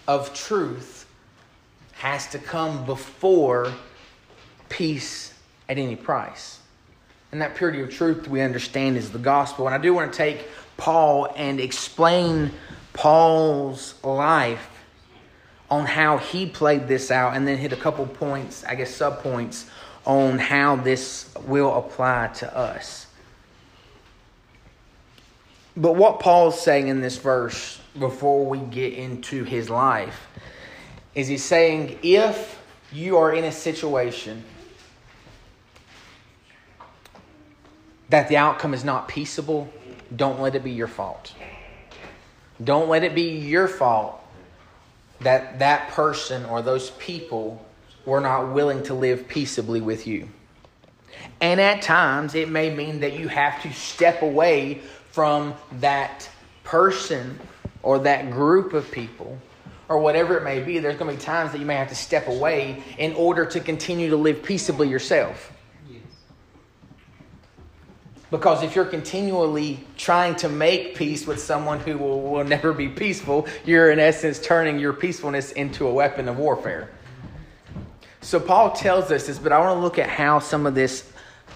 of 0.07 0.33
truth 0.33 1.05
has 1.91 2.25
to 2.31 2.39
come 2.39 2.87
before 2.87 3.71
peace 4.67 5.32
at 5.69 5.77
any 5.77 5.95
price. 5.95 6.59
And 7.31 7.41
that 7.41 7.55
purity 7.55 7.81
of 7.81 7.89
truth 7.89 8.27
we 8.27 8.41
understand 8.41 8.97
is 8.97 9.11
the 9.11 9.19
gospel. 9.19 9.65
And 9.65 9.73
I 9.73 9.79
do 9.79 9.93
want 9.93 10.11
to 10.11 10.17
take 10.17 10.47
Paul 10.77 11.33
and 11.35 11.59
explain 11.59 12.51
Paul's 12.93 13.95
life 14.03 14.69
on 15.69 15.85
how 15.85 16.17
he 16.17 16.45
played 16.45 16.87
this 16.87 17.09
out 17.09 17.35
and 17.35 17.47
then 17.47 17.57
hit 17.57 17.73
a 17.73 17.75
couple 17.75 18.05
points, 18.05 18.63
I 18.63 18.75
guess 18.75 18.95
subpoints, 18.95 19.65
on 20.05 20.37
how 20.37 20.75
this 20.75 21.33
will 21.45 21.75
apply 21.75 22.27
to 22.35 22.55
us. 22.55 23.07
But 25.75 25.95
what 25.95 26.19
Paul's 26.19 26.61
saying 26.61 26.87
in 26.87 27.01
this 27.01 27.17
verse 27.17 27.79
before 27.97 28.45
we 28.45 28.59
get 28.59 28.93
into 28.93 29.43
his 29.43 29.69
life 29.69 30.27
is 31.15 31.27
he's 31.27 31.43
saying 31.43 31.97
if 32.03 32.59
you 32.91 33.17
are 33.17 33.33
in 33.33 33.45
a 33.45 33.51
situation 33.51 34.43
that 38.09 38.27
the 38.27 38.37
outcome 38.37 38.73
is 38.73 38.83
not 38.83 39.07
peaceable, 39.07 39.71
don't 40.15 40.39
let 40.39 40.55
it 40.55 40.63
be 40.63 40.71
your 40.71 40.87
fault. 40.87 41.33
Don't 42.63 42.89
let 42.89 43.03
it 43.03 43.15
be 43.15 43.39
your 43.39 43.67
fault 43.67 44.19
that 45.21 45.59
that 45.59 45.89
person 45.89 46.45
or 46.45 46.61
those 46.61 46.91
people 46.91 47.65
were 48.05 48.19
not 48.19 48.53
willing 48.53 48.83
to 48.83 48.93
live 48.93 49.27
peaceably 49.27 49.81
with 49.81 50.05
you. 50.05 50.27
And 51.39 51.59
at 51.59 51.81
times, 51.81 52.35
it 52.35 52.49
may 52.49 52.73
mean 52.73 52.99
that 53.01 53.17
you 53.17 53.27
have 53.27 53.61
to 53.63 53.71
step 53.73 54.21
away 54.21 54.81
from 55.11 55.53
that 55.79 56.29
person 56.63 57.39
or 57.81 57.99
that 57.99 58.31
group 58.31 58.73
of 58.73 58.91
people 58.91 59.37
or 59.89 59.99
whatever 59.99 60.37
it 60.37 60.43
may 60.43 60.61
be. 60.61 60.79
There's 60.79 60.97
going 60.97 61.11
to 61.11 61.17
be 61.17 61.23
times 61.23 61.51
that 61.51 61.59
you 61.59 61.65
may 61.65 61.75
have 61.75 61.89
to 61.89 61.95
step 61.95 62.27
away 62.27 62.83
in 62.97 63.13
order 63.13 63.45
to 63.45 63.59
continue 63.59 64.09
to 64.09 64.17
live 64.17 64.43
peaceably 64.43 64.89
yourself. 64.89 65.51
Because 68.33 68.63
if 68.63 68.75
you're 68.75 68.85
continually 68.85 69.85
trying 69.95 70.33
to 70.37 70.49
make 70.49 70.95
peace 70.95 71.27
with 71.27 71.39
someone 71.39 71.79
who 71.79 71.99
will, 71.99 72.19
will 72.19 72.43
never 72.43 72.73
be 72.73 72.89
peaceful, 72.89 73.45
you're 73.63 73.91
in 73.91 73.99
essence 73.99 74.39
turning 74.39 74.79
your 74.79 74.91
peacefulness 74.91 75.51
into 75.51 75.85
a 75.85 75.93
weapon 75.93 76.27
of 76.27 76.39
warfare. 76.39 76.89
So 78.21 78.39
Paul 78.39 78.71
tells 78.71 79.11
us 79.11 79.27
this, 79.27 79.37
but 79.37 79.51
I 79.51 79.59
want 79.59 79.77
to 79.77 79.79
look 79.79 79.99
at 79.99 80.09
how 80.09 80.39
some 80.39 80.65
of 80.65 80.73
this 80.73 81.07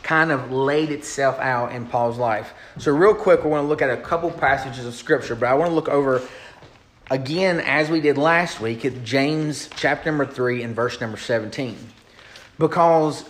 kind 0.03 0.31
of 0.31 0.51
laid 0.51 0.91
itself 0.91 1.39
out 1.39 1.71
in 1.71 1.87
Paul's 1.87 2.19
life. 2.19 2.53
So, 2.77 2.91
real 2.91 3.15
quick, 3.15 3.43
we 3.43 3.49
want 3.49 3.63
to 3.63 3.67
look 3.67 3.81
at 3.81 3.89
a 3.89 3.97
couple 3.97 4.29
passages 4.29 4.85
of 4.85 4.93
Scripture, 4.93 5.33
but 5.33 5.49
I 5.49 5.55
want 5.55 5.71
to 5.71 5.75
look 5.75 5.89
over 5.89 6.21
again, 7.09 7.59
as 7.59 7.89
we 7.89 8.01
did 8.01 8.19
last 8.19 8.61
week, 8.61 8.85
at 8.85 9.03
James 9.03 9.67
chapter 9.77 10.11
number 10.11 10.27
3 10.27 10.61
and 10.61 10.75
verse 10.75 11.01
number 11.01 11.17
17. 11.17 11.75
Because 12.59 13.25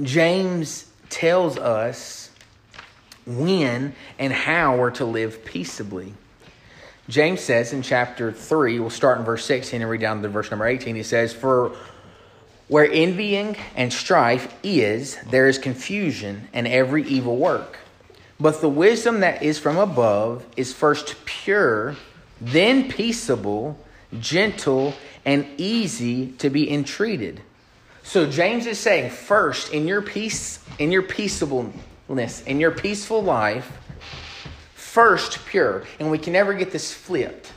James 0.00 0.88
tells 1.10 1.58
us 1.58 2.27
when 3.28 3.94
and 4.18 4.32
how 4.32 4.76
we're 4.76 4.90
to 4.92 5.04
live 5.04 5.44
peaceably. 5.44 6.14
James 7.08 7.40
says 7.40 7.72
in 7.72 7.82
chapter 7.82 8.32
3, 8.32 8.80
we'll 8.80 8.90
start 8.90 9.18
in 9.18 9.24
verse 9.24 9.44
16 9.44 9.80
and 9.80 9.90
read 9.90 10.00
down 10.00 10.22
to 10.22 10.28
verse 10.28 10.50
number 10.50 10.66
18. 10.66 10.96
He 10.96 11.02
says, 11.02 11.32
For 11.32 11.76
where 12.68 12.90
envying 12.90 13.56
and 13.76 13.92
strife 13.92 14.54
is, 14.62 15.16
there 15.30 15.48
is 15.48 15.58
confusion 15.58 16.48
and 16.52 16.66
every 16.66 17.04
evil 17.04 17.36
work. 17.36 17.78
But 18.40 18.60
the 18.60 18.68
wisdom 18.68 19.20
that 19.20 19.42
is 19.42 19.58
from 19.58 19.78
above 19.78 20.44
is 20.56 20.72
first 20.72 21.16
pure, 21.24 21.96
then 22.40 22.90
peaceable, 22.90 23.78
gentle, 24.20 24.94
and 25.24 25.46
easy 25.56 26.32
to 26.38 26.50
be 26.50 26.70
entreated. 26.70 27.40
So 28.02 28.30
James 28.30 28.66
is 28.66 28.78
saying, 28.78 29.10
first, 29.10 29.72
in 29.72 29.88
your 29.88 30.00
peace, 30.00 30.60
in 30.78 30.92
your 30.92 31.02
peaceableness, 32.08 32.42
in 32.46 32.58
your 32.60 32.70
peaceful 32.70 33.22
life, 33.22 33.70
first 34.74 35.44
pure. 35.46 35.84
And 36.00 36.10
we 36.10 36.18
can 36.18 36.32
never 36.32 36.54
get 36.54 36.70
this 36.70 36.92
flipped. 36.92 37.52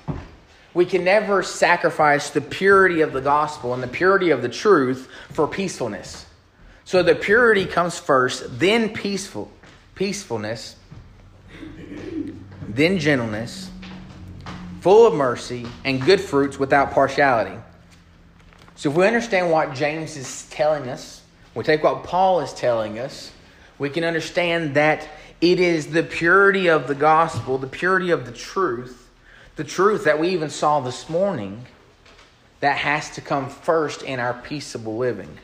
We 0.73 0.85
can 0.85 1.03
never 1.03 1.43
sacrifice 1.43 2.29
the 2.29 2.41
purity 2.41 3.01
of 3.01 3.13
the 3.13 3.21
gospel 3.21 3.73
and 3.73 3.81
the 3.81 3.87
purity 3.87 4.29
of 4.29 4.41
the 4.41 4.49
truth 4.49 5.09
for 5.31 5.47
peacefulness. 5.47 6.25
So 6.85 7.03
the 7.03 7.15
purity 7.15 7.65
comes 7.65 7.97
first, 7.97 8.59
then 8.59 8.89
peaceful, 8.89 9.51
peacefulness, 9.95 10.75
then 12.67 12.99
gentleness, 12.99 13.69
full 14.81 15.07
of 15.07 15.13
mercy 15.13 15.67
and 15.85 16.01
good 16.01 16.19
fruits 16.19 16.57
without 16.57 16.91
partiality. 16.91 17.57
So 18.75 18.89
if 18.89 18.95
we 18.95 19.05
understand 19.05 19.51
what 19.51 19.73
James 19.73 20.17
is 20.17 20.49
telling 20.49 20.89
us, 20.89 21.21
we 21.53 21.63
take 21.63 21.83
what 21.83 22.03
Paul 22.03 22.39
is 22.41 22.53
telling 22.53 22.97
us, 22.97 23.31
we 23.81 23.89
can 23.89 24.03
understand 24.03 24.75
that 24.75 25.07
it 25.41 25.59
is 25.59 25.87
the 25.87 26.03
purity 26.03 26.67
of 26.69 26.87
the 26.87 26.95
gospel, 26.95 27.57
the 27.57 27.67
purity 27.67 28.11
of 28.11 28.25
the 28.25 28.31
truth 28.31 29.01
the 29.55 29.63
truth 29.63 30.05
that 30.05 30.19
we 30.19 30.29
even 30.29 30.49
saw 30.49 30.79
this 30.79 31.09
morning 31.09 31.65
that 32.61 32.77
has 32.77 33.09
to 33.11 33.21
come 33.21 33.49
first 33.49 34.01
in 34.01 34.19
our 34.19 34.33
peaceable 34.33 34.97
living. 34.97 35.37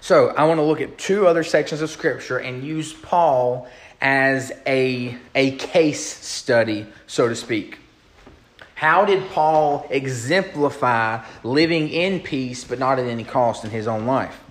So, 0.00 0.28
I 0.30 0.44
want 0.44 0.58
to 0.58 0.62
look 0.62 0.80
at 0.80 0.98
two 0.98 1.26
other 1.26 1.44
sections 1.44 1.80
of 1.80 1.90
Scripture 1.90 2.38
and 2.38 2.64
use 2.64 2.92
Paul 2.92 3.68
as 4.00 4.52
a, 4.66 5.16
a 5.34 5.52
case 5.56 6.04
study, 6.04 6.86
so 7.06 7.28
to 7.28 7.36
speak. 7.36 7.78
How 8.74 9.04
did 9.04 9.28
Paul 9.30 9.86
exemplify 9.90 11.24
living 11.44 11.88
in 11.88 12.20
peace 12.20 12.64
but 12.64 12.78
not 12.78 12.98
at 12.98 13.06
any 13.06 13.22
cost 13.22 13.64
in 13.64 13.70
his 13.70 13.86
own 13.86 14.06
life? 14.06 14.41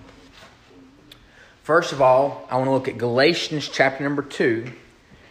First 1.62 1.92
of 1.92 2.02
all, 2.02 2.44
I 2.50 2.56
want 2.56 2.66
to 2.66 2.72
look 2.72 2.88
at 2.88 2.98
Galatians 2.98 3.68
chapter 3.68 4.02
number 4.02 4.22
2, 4.22 4.66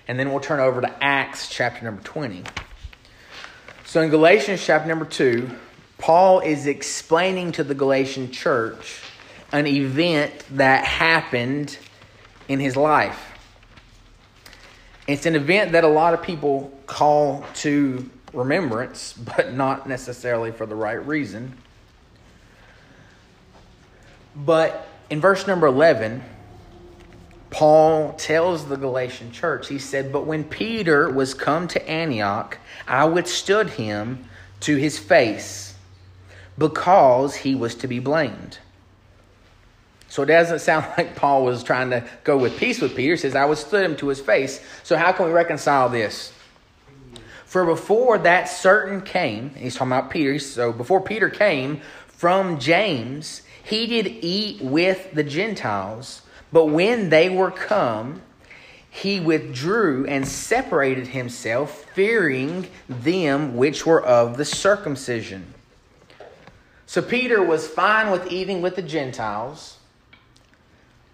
and 0.08 0.18
then 0.18 0.32
we'll 0.32 0.40
turn 0.40 0.62
over 0.62 0.80
to 0.80 1.04
Acts 1.04 1.50
chapter 1.50 1.84
number 1.84 2.02
20. 2.04 2.44
So 3.84 4.00
in 4.00 4.10
Galatians 4.10 4.66
chapter 4.66 4.88
number 4.88 5.04
2, 5.04 5.50
Paul 5.98 6.40
is 6.40 6.68
explaining 6.68 7.52
to 7.54 7.66
the 7.66 7.76
Galatian 7.76 8.32
church 8.32 9.04
an 9.52 9.68
event 9.68 10.46
that 10.52 10.86
happened 10.86 11.78
in 12.48 12.62
his 12.62 12.78
life. 12.78 13.38
It's 15.08 15.26
an 15.26 15.36
event 15.36 15.74
that 15.74 15.84
a 15.84 15.90
lot 15.90 16.14
of 16.14 16.22
people 16.22 16.72
call 16.86 17.46
to 17.56 18.10
remembrance, 18.32 19.12
but 19.36 19.54
not 19.54 19.86
necessarily 19.86 20.54
for 20.54 20.66
the 20.66 20.76
right 20.76 21.06
reason. 21.06 21.58
But 24.34 24.88
in 25.12 25.20
verse 25.20 25.46
number 25.46 25.68
11, 25.68 26.24
Paul 27.50 28.14
tells 28.14 28.66
the 28.68 28.78
Galatian 28.78 29.34
church, 29.34 29.68
he 29.68 29.78
said, 29.78 30.14
But 30.14 30.26
when 30.26 30.46
Peter 30.46 31.10
was 31.10 31.34
come 31.34 31.68
to 31.68 31.90
Antioch, 31.90 32.58
I 32.88 33.04
withstood 33.06 33.72
him 33.72 34.24
to 34.62 34.78
his 34.78 34.98
face 34.98 35.76
because 36.58 37.36
he 37.36 37.56
was 37.56 37.76
to 37.76 37.90
be 37.90 38.00
blamed. 38.00 38.60
So 40.08 40.24
it 40.24 40.28
doesn't 40.28 40.60
sound 40.60 40.86
like 40.98 41.18
Paul 41.18 41.44
was 41.44 41.62
trying 41.62 41.90
to 41.90 42.08
go 42.24 42.38
with 42.38 42.58
peace 42.58 42.80
with 42.80 42.96
Peter. 42.96 43.12
He 43.12 43.18
says, 43.18 43.36
I 43.36 43.44
withstood 43.44 43.84
him 43.84 43.98
to 43.98 44.08
his 44.08 44.22
face. 44.22 44.64
So 44.84 44.96
how 44.96 45.12
can 45.12 45.26
we 45.26 45.34
reconcile 45.34 45.90
this? 45.90 46.32
For 47.46 47.66
before 47.66 48.18
that 48.20 48.46
certain 48.46 49.02
came, 49.02 49.50
he's 49.56 49.76
talking 49.76 49.92
about 49.92 50.10
Peter, 50.10 50.40
so 50.40 50.72
before 50.72 51.02
Peter 51.02 51.30
came 51.30 51.82
from 52.08 52.60
James, 52.60 53.42
he 53.72 53.88
did 53.88 54.08
eat 54.08 54.62
with 54.62 55.14
the 55.14 55.24
Gentiles 55.24 56.22
but 56.52 56.66
when 56.66 57.10
they 57.10 57.30
were 57.30 57.52
come, 57.52 58.22
he 58.90 59.20
withdrew 59.20 60.06
and 60.06 60.28
separated 60.28 61.08
himself, 61.08 61.86
fearing 61.94 62.68
them 62.90 63.56
which 63.56 63.86
were 63.86 64.04
of 64.04 64.38
the 64.38 64.46
circumcision. 64.46 65.54
So 66.86 67.02
Peter 67.02 67.42
was 67.42 67.68
fine 67.68 68.12
with 68.12 68.32
eating 68.32 68.62
with 68.62 68.76
the 68.76 68.82
Gentiles 68.82 69.78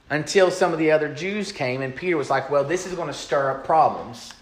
until 0.10 0.50
some 0.50 0.74
of 0.74 0.80
the 0.80 0.90
other 0.90 1.14
Jews 1.14 1.52
came, 1.52 1.82
and 1.82 1.96
Peter 1.96 2.18
was 2.18 2.32
like, 2.32 2.50
Well, 2.50 2.64
this 2.64 2.88
is 2.88 2.94
going 2.94 3.10
to 3.10 3.14
stir 3.14 3.52
up 3.52 3.64
problems. 3.64 4.34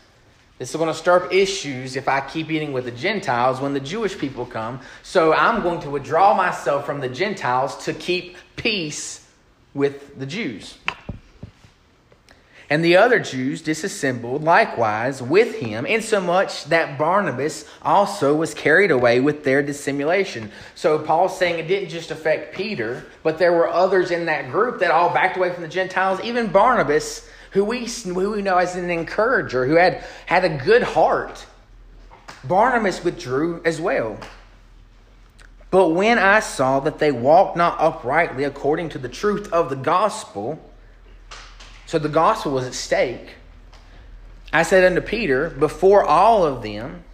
This 0.58 0.70
is 0.70 0.76
going 0.78 0.88
to 0.88 0.94
stir 0.94 1.26
up 1.26 1.34
issues 1.34 1.98
if 1.98 2.08
I 2.08 2.22
keep 2.22 2.50
eating 2.50 2.72
with 2.72 2.86
the 2.86 2.92
Gentiles 2.92 3.60
when 3.60 3.74
the 3.74 3.80
Jewish 3.82 4.18
people 4.18 4.46
come. 4.46 4.80
So 5.04 5.34
I'm 5.34 5.62
going 5.62 5.82
to 5.82 5.90
withdraw 5.90 6.34
myself 6.34 6.86
from 6.86 7.02
the 7.02 7.10
Gentiles 7.10 7.84
to 7.86 7.94
keep 7.94 8.38
peace 8.56 9.28
with 9.74 10.18
the 10.18 10.26
Jews. 10.26 10.78
And 12.70 12.84
the 12.84 12.98
other 12.98 13.20
Jews 13.20 13.62
disassembled 13.62 14.44
likewise 14.44 15.22
with 15.22 15.56
him, 15.56 15.86
insomuch 15.86 16.66
that 16.66 16.98
Barnabas 16.98 17.70
also 17.82 18.34
was 18.34 18.54
carried 18.54 18.90
away 18.92 19.20
with 19.20 19.44
their 19.44 19.62
dissimulation. 19.62 20.52
So 20.74 20.98
Paul's 20.98 21.38
saying 21.38 21.60
it 21.60 21.68
didn't 21.68 21.90
just 21.90 22.10
affect 22.10 22.56
Peter, 22.56 23.06
but 23.22 23.38
there 23.38 23.54
were 23.54 23.68
others 23.68 24.10
in 24.10 24.26
that 24.26 24.50
group 24.50 24.80
that 24.80 24.90
all 24.90 25.14
backed 25.14 25.38
away 25.38 25.54
from 25.54 25.62
the 25.62 25.70
Gentiles, 25.70 26.20
even 26.24 26.48
Barnabas, 26.48 27.30
who 27.56 27.64
we, 27.64 27.86
who 27.86 28.32
we 28.32 28.42
know 28.42 28.58
as 28.58 28.76
an 28.76 28.90
encourager, 28.90 29.66
who 29.66 29.76
had, 29.76 30.04
had 30.26 30.44
a 30.44 30.50
good 30.50 30.84
heart. 30.84 31.46
Barnabas 32.44 33.02
withdrew 33.02 33.62
as 33.64 33.80
well. 33.80 34.20
But 35.72 35.92
when 35.92 36.20
I 36.20 36.42
saw 36.42 36.82
that 36.82 37.00
they 37.00 37.14
walked 37.14 37.56
not 37.56 37.80
uprightly 37.80 38.44
according 38.44 38.90
to 38.90 38.98
the 38.98 39.08
truth 39.08 39.54
of 39.54 39.70
the 39.70 39.78
gospel, 39.78 40.60
so 41.86 41.98
the 41.98 42.10
gospel 42.10 42.52
was 42.52 42.66
at 42.66 42.74
stake, 42.74 43.36
I 44.52 44.64
said 44.64 44.84
unto 44.84 45.00
Peter, 45.00 45.50
before 45.50 46.04
all 46.04 46.46
of 46.46 46.62
them, 46.62 47.05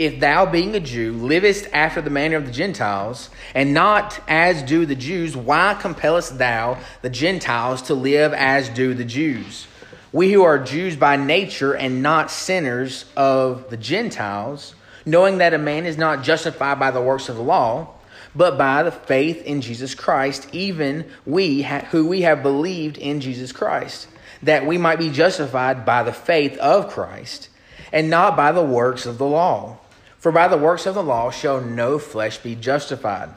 if 0.00 0.18
thou, 0.18 0.46
being 0.46 0.74
a 0.74 0.80
Jew, 0.80 1.12
livest 1.12 1.68
after 1.74 2.00
the 2.00 2.08
manner 2.08 2.38
of 2.38 2.46
the 2.46 2.52
Gentiles, 2.52 3.28
and 3.54 3.74
not 3.74 4.18
as 4.26 4.62
do 4.62 4.86
the 4.86 4.94
Jews, 4.94 5.36
why 5.36 5.76
compellest 5.78 6.38
thou 6.38 6.78
the 7.02 7.10
Gentiles 7.10 7.82
to 7.82 7.94
live 7.94 8.32
as 8.32 8.70
do 8.70 8.94
the 8.94 9.04
Jews? 9.04 9.66
We 10.10 10.32
who 10.32 10.42
are 10.42 10.58
Jews 10.58 10.96
by 10.96 11.16
nature 11.16 11.74
and 11.74 12.02
not 12.02 12.30
sinners 12.30 13.04
of 13.14 13.68
the 13.68 13.76
Gentiles, 13.76 14.74
knowing 15.04 15.36
that 15.36 15.52
a 15.52 15.58
man 15.58 15.84
is 15.84 15.98
not 15.98 16.24
justified 16.24 16.78
by 16.78 16.90
the 16.90 17.02
works 17.02 17.28
of 17.28 17.36
the 17.36 17.42
law, 17.42 17.90
but 18.34 18.56
by 18.56 18.82
the 18.82 18.92
faith 18.92 19.42
in 19.44 19.60
Jesus 19.60 19.94
Christ, 19.94 20.48
even 20.50 21.10
we 21.26 21.60
who 21.90 22.06
we 22.06 22.22
have 22.22 22.42
believed 22.42 22.96
in 22.96 23.20
Jesus 23.20 23.52
Christ, 23.52 24.08
that 24.42 24.64
we 24.64 24.78
might 24.78 24.98
be 24.98 25.10
justified 25.10 25.84
by 25.84 26.02
the 26.02 26.12
faith 26.14 26.56
of 26.56 26.88
Christ, 26.88 27.50
and 27.92 28.08
not 28.08 28.34
by 28.34 28.50
the 28.50 28.64
works 28.64 29.04
of 29.04 29.18
the 29.18 29.26
law. 29.26 29.76
For 30.20 30.30
by 30.30 30.48
the 30.48 30.58
works 30.58 30.86
of 30.86 30.94
the 30.94 31.02
law 31.02 31.30
shall 31.30 31.60
no 31.60 31.98
flesh 31.98 32.38
be 32.38 32.54
justified. 32.54 33.30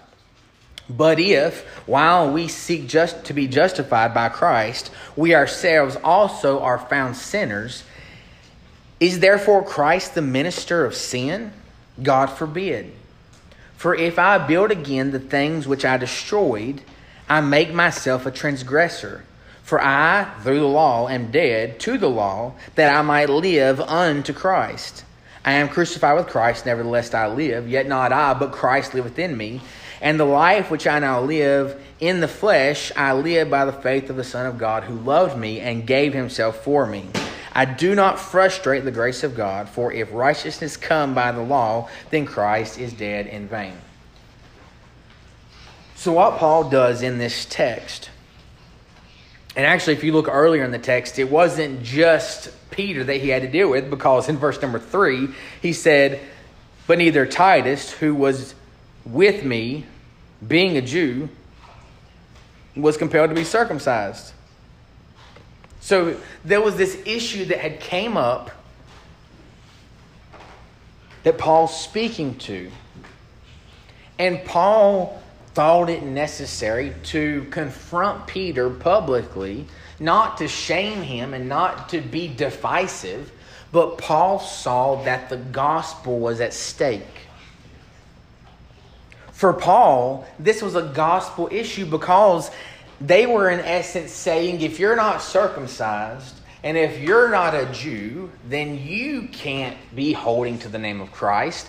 But 0.90 1.18
if, 1.18 1.66
while 1.88 2.32
we 2.32 2.50
seek 2.50 2.88
just 2.88 3.26
to 3.26 3.34
be 3.34 3.48
justified 3.48 4.14
by 4.14 4.28
Christ, 4.30 4.92
we 5.16 5.34
ourselves 5.34 5.96
also 6.04 6.60
are 6.60 6.78
found 6.78 7.16
sinners, 7.16 7.84
is 9.00 9.22
therefore 9.22 9.64
Christ 9.64 10.14
the 10.14 10.22
minister 10.22 10.86
of 10.86 10.94
sin? 10.94 11.54
God 12.02 12.28
forbid. 12.28 12.92
For 13.78 13.96
if 13.96 14.20
I 14.20 14.38
build 14.38 14.72
again 14.72 15.12
the 15.12 15.20
things 15.20 15.68
which 15.68 15.86
I 15.86 15.98
destroyed, 15.98 16.82
I 17.30 17.42
make 17.42 17.74
myself 17.74 18.26
a 18.26 18.32
transgressor. 18.32 19.24
For 19.64 19.82
I, 19.82 20.30
through 20.42 20.60
the 20.60 20.68
law, 20.68 21.08
am 21.08 21.32
dead 21.32 21.80
to 21.82 21.98
the 21.98 22.10
law, 22.10 22.54
that 22.76 22.94
I 22.94 23.02
might 23.02 23.30
live 23.30 23.80
unto 23.80 24.34
Christ. 24.34 25.06
I 25.46 25.54
am 25.54 25.68
crucified 25.68 26.16
with 26.18 26.28
Christ, 26.28 26.66
nevertheless 26.66 27.14
I 27.14 27.28
live, 27.28 27.68
yet 27.68 27.88
not 27.88 28.14
I, 28.14 28.34
but 28.34 28.52
Christ 28.52 28.94
liveth 28.94 29.20
in 29.20 29.36
me. 29.36 29.62
And 30.02 30.20
the 30.20 30.26
life 30.26 30.72
which 30.72 30.88
I 30.88 31.00
now 31.00 31.22
live 31.22 31.82
in 32.00 32.20
the 32.20 32.28
flesh, 32.28 32.92
I 32.96 33.14
live 33.14 33.50
by 33.50 33.66
the 33.66 33.74
faith 33.74 34.10
of 34.10 34.16
the 34.16 34.24
Son 34.24 34.46
of 34.46 34.58
God, 34.58 34.84
who 34.84 34.96
loved 34.96 35.38
me 35.38 35.60
and 35.60 35.88
gave 35.88 36.14
himself 36.14 36.64
for 36.64 36.86
me. 36.86 37.08
I 37.54 37.66
do 37.66 37.94
not 37.94 38.20
frustrate 38.20 38.84
the 38.84 38.92
grace 38.92 39.24
of 39.24 39.36
God, 39.36 39.70
for 39.70 39.94
if 39.94 40.12
righteousness 40.12 40.76
come 40.76 41.14
by 41.14 41.32
the 41.32 41.42
law, 41.42 41.90
then 42.10 42.26
Christ 42.26 42.80
is 42.80 42.94
dead 42.94 43.28
in 43.28 43.48
vain. 43.48 43.76
So, 45.96 46.14
what 46.14 46.38
Paul 46.38 46.70
does 46.70 47.02
in 47.02 47.20
this 47.20 47.46
text, 47.46 48.10
and 49.56 49.66
actually, 49.66 49.94
if 49.94 50.04
you 50.04 50.14
look 50.14 50.28
earlier 50.28 50.64
in 50.64 50.72
the 50.72 50.80
text, 50.80 51.20
it 51.20 51.30
wasn't 51.30 51.84
just 51.84 52.50
Peter 52.72 53.04
that 53.04 53.18
he 53.18 53.30
had 53.30 53.44
to 53.44 53.48
deal 53.48 53.70
with 53.70 53.90
because 53.90 54.28
in 54.28 54.38
verse 54.38 54.60
number 54.62 54.80
three, 54.80 55.30
he 55.62 55.74
said, 55.74 56.20
But 56.88 56.98
neither 56.98 57.26
Titus, 57.26 57.92
who 57.92 58.16
was 58.16 58.56
with 59.06 59.44
me, 59.44 59.86
being 60.46 60.76
a 60.78 60.82
Jew, 60.82 61.30
was 62.76 62.98
compelled 62.98 63.30
to 63.30 63.36
be 63.36 63.44
circumcised. 63.44 64.34
So 65.82 66.20
there 66.44 66.62
was 66.62 66.76
this 66.78 67.00
issue 67.06 67.46
that 67.46 67.60
had 67.60 67.80
came 67.80 68.18
up 68.18 68.50
that 71.24 71.38
Paul's 71.38 71.80
speaking 71.80 72.36
to. 72.40 72.72
And 74.18 74.44
Paul 74.46 75.22
thought 75.54 75.90
it 75.90 76.04
necessary 76.04 76.94
to 77.04 77.46
confront 77.52 78.28
Peter 78.28 78.70
publicly 78.70 79.68
not 80.00 80.38
to 80.38 80.48
shame 80.48 81.02
him 81.02 81.34
and 81.34 81.48
not 81.48 81.90
to 81.90 82.02
be 82.02 82.28
divisive, 82.28 83.32
but 83.72 83.98
Paul 83.98 84.40
saw 84.40 85.04
that 85.04 85.30
the 85.30 85.38
gospel 85.38 86.20
was 86.20 86.42
at 86.42 86.54
stake. 86.54 87.28
For 89.32 89.54
Paul, 89.54 90.28
this 90.40 90.62
was 90.62 90.76
a 90.76 90.84
gospel 90.84 91.50
issue 91.52 91.86
because 91.86 92.52
they 93.02 93.26
were, 93.26 93.50
in 93.50 93.60
essence, 93.60 94.12
saying 94.12 94.62
if 94.62 94.80
you're 94.80 94.96
not 94.96 95.22
circumcised 95.22 96.36
and 96.64 96.78
if 96.78 97.00
you're 97.00 97.30
not 97.30 97.54
a 97.54 97.66
Jew, 97.74 98.32
then 98.48 98.78
you 98.78 99.28
can't 99.30 99.76
be 99.96 100.14
holding 100.14 100.60
to 100.60 100.70
the 100.70 100.80
name 100.80 101.02
of 101.02 101.12
Christ. 101.12 101.68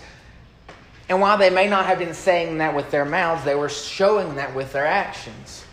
And 1.07 1.21
while 1.21 1.37
they 1.37 1.49
may 1.49 1.67
not 1.67 1.85
have 1.85 1.99
been 1.99 2.13
saying 2.13 2.57
that 2.57 2.75
with 2.75 2.89
their 2.89 3.05
mouths, 3.05 3.43
they 3.43 3.55
were 3.55 3.69
showing 3.69 4.35
that 4.35 4.55
with 4.55 4.73
their 4.73 4.87
actions. 4.87 5.63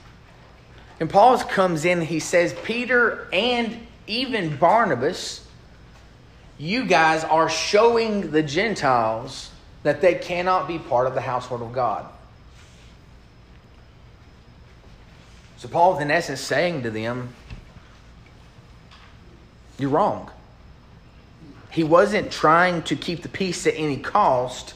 And 1.00 1.08
Paul 1.08 1.38
comes 1.38 1.84
in, 1.84 2.00
he 2.02 2.20
says, 2.20 2.54
Peter 2.64 3.28
and 3.32 3.86
even 4.06 4.56
Barnabas, 4.56 5.46
you 6.58 6.84
guys 6.84 7.24
are 7.24 7.48
showing 7.48 8.30
the 8.30 8.42
Gentiles 8.42 9.50
that 9.82 10.00
they 10.00 10.14
cannot 10.14 10.68
be 10.68 10.78
part 10.78 11.06
of 11.06 11.14
the 11.14 11.20
household 11.20 11.62
of 11.62 11.72
God. 11.72 12.06
So 15.56 15.68
Paul's 15.68 16.00
in 16.00 16.10
essence 16.10 16.40
saying 16.40 16.82
to 16.82 16.90
them, 16.90 17.34
You're 19.78 19.90
wrong. 19.90 20.30
He 21.70 21.84
wasn't 21.84 22.30
trying 22.30 22.82
to 22.82 22.96
keep 22.96 23.22
the 23.22 23.28
peace 23.28 23.66
at 23.66 23.74
any 23.76 23.96
cost 23.96 24.74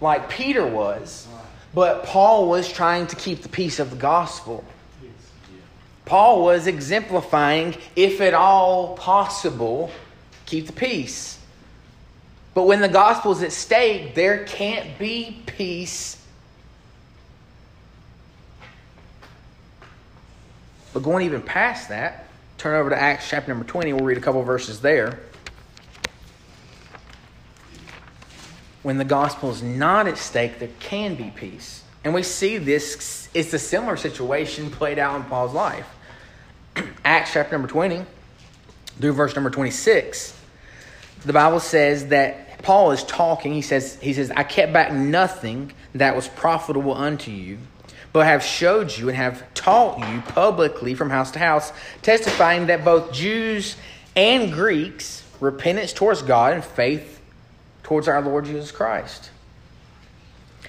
like 0.00 0.28
Peter 0.28 0.66
was, 0.66 1.26
but 1.74 2.04
Paul 2.04 2.48
was 2.48 2.70
trying 2.70 3.06
to 3.08 3.16
keep 3.16 3.42
the 3.42 3.48
peace 3.48 3.78
of 3.78 3.90
the 3.90 3.96
gospel. 3.96 4.64
Paul 6.04 6.42
was 6.42 6.66
exemplifying, 6.66 7.76
if 7.94 8.20
at 8.20 8.32
all 8.32 8.96
possible, 8.96 9.90
keep 10.46 10.66
the 10.66 10.72
peace. 10.72 11.38
But 12.54 12.64
when 12.64 12.80
the 12.80 12.88
gospel 12.88 13.32
is 13.32 13.42
at 13.42 13.52
stake, 13.52 14.14
there 14.14 14.44
can't 14.44 14.98
be 14.98 15.42
peace. 15.46 16.20
But 20.94 21.02
going 21.02 21.26
even 21.26 21.42
past 21.42 21.90
that, 21.90 22.26
turn 22.56 22.74
over 22.74 22.90
to 22.90 23.00
Acts 23.00 23.28
chapter 23.28 23.50
number 23.50 23.64
20. 23.64 23.92
We'll 23.92 24.04
read 24.04 24.16
a 24.16 24.20
couple 24.20 24.42
verses 24.42 24.80
there. 24.80 25.20
When 28.82 28.98
the 28.98 29.04
gospel 29.04 29.50
is 29.50 29.62
not 29.62 30.06
at 30.06 30.18
stake, 30.18 30.58
there 30.58 30.70
can 30.78 31.14
be 31.14 31.32
peace. 31.34 31.82
And 32.04 32.14
we 32.14 32.22
see 32.22 32.58
this, 32.58 33.28
it's 33.34 33.52
a 33.52 33.58
similar 33.58 33.96
situation 33.96 34.70
played 34.70 34.98
out 34.98 35.16
in 35.16 35.24
Paul's 35.24 35.52
life. 35.52 35.88
Acts 37.04 37.32
chapter 37.32 37.52
number 37.52 37.68
20, 37.68 38.04
through 39.00 39.12
verse 39.12 39.34
number 39.34 39.50
26, 39.50 40.38
the 41.24 41.32
Bible 41.32 41.60
says 41.60 42.08
that 42.08 42.62
Paul 42.62 42.92
is 42.92 43.02
talking. 43.04 43.52
He 43.52 43.62
says, 43.62 43.98
he 44.00 44.12
says, 44.12 44.30
I 44.30 44.44
kept 44.44 44.72
back 44.72 44.92
nothing 44.92 45.72
that 45.94 46.14
was 46.14 46.28
profitable 46.28 46.94
unto 46.94 47.30
you, 47.30 47.58
but 48.12 48.26
have 48.26 48.42
showed 48.42 48.96
you 48.96 49.08
and 49.08 49.16
have 49.16 49.52
taught 49.54 49.98
you 49.98 50.20
publicly 50.22 50.94
from 50.94 51.10
house 51.10 51.30
to 51.32 51.38
house, 51.38 51.72
testifying 52.02 52.66
that 52.66 52.84
both 52.84 53.12
Jews 53.12 53.76
and 54.14 54.52
Greeks 54.52 55.24
repentance 55.40 55.92
towards 55.92 56.22
God 56.22 56.52
and 56.52 56.64
faith 56.64 57.17
towards 57.88 58.06
our 58.06 58.20
Lord 58.20 58.44
Jesus 58.44 58.70
Christ. 58.70 59.30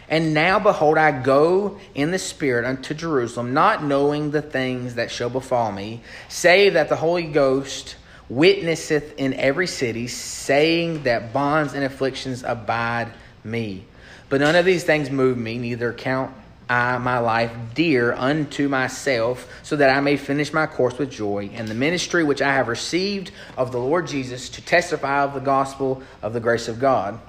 And 0.07 0.33
now, 0.33 0.57
behold, 0.57 0.97
I 0.97 1.11
go 1.11 1.77
in 1.93 2.11
the 2.11 2.17
Spirit 2.17 2.63
unto 2.63 2.93
Jerusalem, 2.93 3.53
not 3.53 3.83
knowing 3.83 4.31
the 4.31 4.41
things 4.41 4.95
that 4.95 5.11
shall 5.11 5.29
befall 5.29 5.73
me, 5.73 6.01
save 6.29 6.75
that 6.75 6.87
the 6.87 6.95
Holy 6.95 7.25
Ghost 7.25 7.97
witnesseth 8.29 9.15
in 9.17 9.33
every 9.33 9.67
city, 9.67 10.07
saying 10.07 11.03
that 11.03 11.33
bonds 11.33 11.73
and 11.73 11.83
afflictions 11.83 12.41
abide 12.43 13.11
me. 13.43 13.83
But 14.29 14.39
none 14.39 14.55
of 14.55 14.63
these 14.63 14.85
things 14.85 15.11
move 15.11 15.37
me, 15.37 15.57
neither 15.57 15.91
count 15.91 16.33
I 16.69 16.99
my 16.99 17.17
life 17.17 17.51
dear 17.73 18.13
unto 18.13 18.69
myself, 18.69 19.51
so 19.63 19.75
that 19.75 19.89
I 19.89 19.99
may 20.01 20.17
finish 20.17 20.53
my 20.53 20.67
course 20.67 20.97
with 20.97 21.09
joy, 21.09 21.49
and 21.53 21.67
the 21.67 21.73
ministry 21.73 22.23
which 22.23 22.41
I 22.41 22.53
have 22.53 22.67
received 22.67 23.31
of 23.57 23.71
the 23.71 23.79
Lord 23.79 24.07
Jesus 24.07 24.49
to 24.49 24.61
testify 24.61 25.23
of 25.23 25.33
the 25.33 25.39
gospel 25.39 26.03
of 26.21 26.33
the 26.33 26.39
grace 26.39 26.67
of 26.67 26.79
God. 26.79 27.19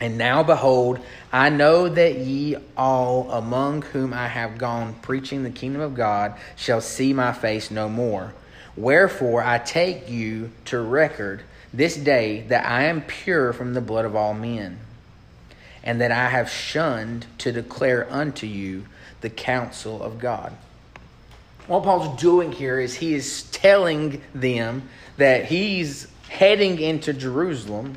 And 0.00 0.16
now, 0.16 0.42
behold, 0.42 1.00
I 1.32 1.48
know 1.48 1.88
that 1.88 2.18
ye 2.18 2.56
all 2.76 3.32
among 3.32 3.82
whom 3.82 4.12
I 4.12 4.28
have 4.28 4.58
gone 4.58 4.94
preaching 5.02 5.42
the 5.42 5.50
kingdom 5.50 5.80
of 5.80 5.94
God 5.94 6.34
shall 6.54 6.80
see 6.80 7.12
my 7.12 7.32
face 7.32 7.70
no 7.70 7.88
more. 7.88 8.34
Wherefore 8.76 9.42
I 9.42 9.58
take 9.58 10.08
you 10.08 10.52
to 10.66 10.78
record 10.78 11.42
this 11.72 11.96
day 11.96 12.42
that 12.42 12.64
I 12.64 12.84
am 12.84 13.02
pure 13.02 13.52
from 13.52 13.74
the 13.74 13.80
blood 13.80 14.04
of 14.04 14.14
all 14.14 14.34
men, 14.34 14.78
and 15.88 16.02
that 16.02 16.12
I 16.12 16.28
have 16.28 16.50
shunned 16.50 17.24
to 17.38 17.50
declare 17.50 18.06
unto 18.12 18.46
you 18.46 18.84
the 19.22 19.30
counsel 19.30 20.02
of 20.02 20.18
God. 20.18 20.52
What 21.66 21.82
Paul's 21.82 22.20
doing 22.20 22.52
here 22.52 22.78
is 22.78 22.96
he 22.96 23.14
is 23.14 23.44
telling 23.44 24.20
them 24.34 24.86
that 25.16 25.46
he's 25.46 26.06
heading 26.28 26.78
into 26.78 27.14
Jerusalem 27.14 27.96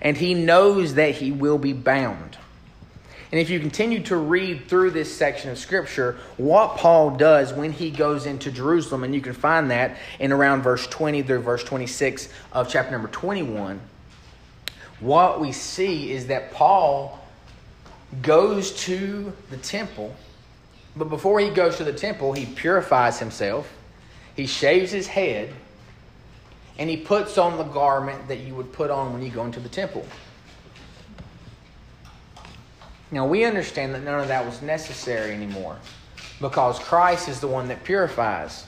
and 0.00 0.16
he 0.16 0.32
knows 0.32 0.94
that 0.94 1.16
he 1.16 1.30
will 1.30 1.58
be 1.58 1.74
bound. 1.74 2.38
And 3.30 3.38
if 3.38 3.50
you 3.50 3.60
continue 3.60 4.02
to 4.04 4.16
read 4.16 4.66
through 4.66 4.92
this 4.92 5.14
section 5.14 5.50
of 5.50 5.58
Scripture, 5.58 6.16
what 6.38 6.78
Paul 6.78 7.18
does 7.18 7.52
when 7.52 7.72
he 7.72 7.90
goes 7.90 8.24
into 8.24 8.50
Jerusalem, 8.50 9.04
and 9.04 9.14
you 9.14 9.20
can 9.20 9.34
find 9.34 9.70
that 9.70 9.98
in 10.18 10.32
around 10.32 10.62
verse 10.62 10.86
20 10.86 11.24
through 11.24 11.40
verse 11.40 11.62
26 11.62 12.30
of 12.52 12.70
chapter 12.70 12.90
number 12.90 13.08
21, 13.08 13.82
what 15.00 15.40
we 15.40 15.52
see 15.52 16.12
is 16.12 16.26
that 16.26 16.52
Paul 16.52 17.18
goes 18.22 18.72
to 18.84 19.32
the 19.50 19.56
temple, 19.58 20.14
but 20.96 21.08
before 21.08 21.40
he 21.40 21.50
goes 21.50 21.76
to 21.76 21.84
the 21.84 21.92
temple, 21.92 22.32
he 22.32 22.46
purifies 22.46 23.18
himself, 23.18 23.72
he 24.34 24.46
shaves 24.46 24.90
his 24.90 25.06
head, 25.06 25.52
and 26.78 26.88
he 26.88 26.96
puts 26.96 27.38
on 27.38 27.58
the 27.58 27.64
garment 27.64 28.28
that 28.28 28.38
you 28.38 28.54
would 28.54 28.72
put 28.72 28.90
on 28.90 29.12
when 29.12 29.22
you 29.22 29.30
go 29.30 29.44
into 29.44 29.60
the 29.60 29.68
temple. 29.68 30.06
Now, 33.10 33.26
we 33.26 33.44
understand 33.44 33.94
that 33.94 34.02
none 34.02 34.20
of 34.20 34.28
that 34.28 34.44
was 34.44 34.60
necessary 34.62 35.32
anymore 35.32 35.76
because 36.40 36.78
Christ 36.78 37.28
is 37.28 37.40
the 37.40 37.48
one 37.48 37.68
that 37.68 37.82
purifies. 37.82 38.66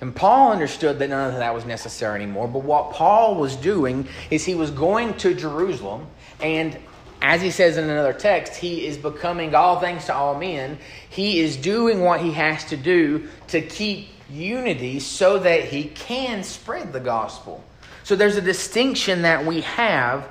And 0.00 0.14
Paul 0.14 0.52
understood 0.52 0.98
that 1.00 1.10
none 1.10 1.32
of 1.32 1.38
that 1.38 1.52
was 1.52 1.64
necessary 1.64 2.22
anymore. 2.22 2.46
But 2.46 2.62
what 2.62 2.92
Paul 2.92 3.34
was 3.34 3.56
doing 3.56 4.06
is 4.30 4.44
he 4.44 4.54
was 4.54 4.70
going 4.70 5.14
to 5.18 5.34
Jerusalem, 5.34 6.06
and 6.40 6.78
as 7.20 7.42
he 7.42 7.50
says 7.50 7.76
in 7.76 7.90
another 7.90 8.12
text, 8.12 8.54
he 8.54 8.86
is 8.86 8.96
becoming 8.96 9.54
all 9.54 9.80
things 9.80 10.04
to 10.06 10.14
all 10.14 10.38
men. 10.38 10.78
He 11.10 11.40
is 11.40 11.56
doing 11.56 12.00
what 12.00 12.20
he 12.20 12.32
has 12.32 12.64
to 12.66 12.76
do 12.76 13.28
to 13.48 13.60
keep 13.60 14.08
unity 14.30 15.00
so 15.00 15.38
that 15.40 15.64
he 15.64 15.84
can 15.84 16.44
spread 16.44 16.92
the 16.92 17.00
gospel. 17.00 17.64
So 18.04 18.14
there's 18.14 18.36
a 18.36 18.42
distinction 18.42 19.22
that 19.22 19.44
we 19.44 19.62
have 19.62 20.28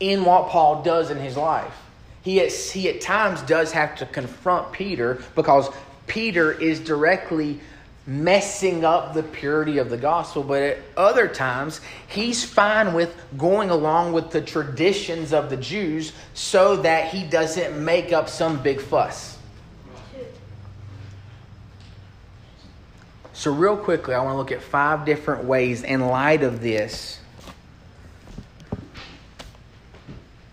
in 0.00 0.24
what 0.24 0.48
Paul 0.48 0.82
does 0.82 1.10
in 1.10 1.18
his 1.18 1.36
life. 1.36 1.74
He 2.22 2.40
at, 2.40 2.52
he 2.52 2.88
at 2.88 3.00
times 3.00 3.42
does 3.42 3.70
have 3.72 3.96
to 3.96 4.06
confront 4.06 4.72
Peter 4.72 5.22
because 5.34 5.68
Peter 6.06 6.52
is 6.52 6.80
directly 6.80 7.60
messing 8.06 8.84
up 8.84 9.14
the 9.14 9.22
purity 9.22 9.78
of 9.78 9.88
the 9.88 9.96
gospel, 9.96 10.42
but 10.42 10.62
at 10.62 10.78
other 10.96 11.26
times 11.26 11.80
he's 12.06 12.44
fine 12.44 12.92
with 12.92 13.14
going 13.38 13.70
along 13.70 14.12
with 14.12 14.30
the 14.30 14.40
traditions 14.40 15.32
of 15.32 15.48
the 15.48 15.56
Jews 15.56 16.12
so 16.34 16.76
that 16.76 17.08
he 17.08 17.24
doesn't 17.24 17.82
make 17.82 18.12
up 18.12 18.28
some 18.28 18.62
big 18.62 18.80
fuss. 18.80 19.38
So, 23.32 23.52
real 23.52 23.76
quickly, 23.76 24.14
I 24.14 24.22
want 24.22 24.34
to 24.34 24.38
look 24.38 24.52
at 24.52 24.62
five 24.62 25.04
different 25.04 25.44
ways 25.44 25.82
in 25.82 26.06
light 26.06 26.44
of 26.44 26.60
this 26.60 27.20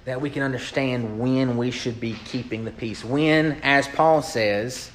that 0.06 0.20
we 0.20 0.30
can 0.32 0.42
understand 0.42 1.20
when 1.20 1.58
we 1.58 1.70
should 1.70 2.00
be 2.00 2.14
keeping 2.26 2.66
the 2.66 2.72
peace. 2.72 3.06
When, 3.06 3.62
as 3.62 3.88
Paul 3.88 4.24
says, 4.24 4.90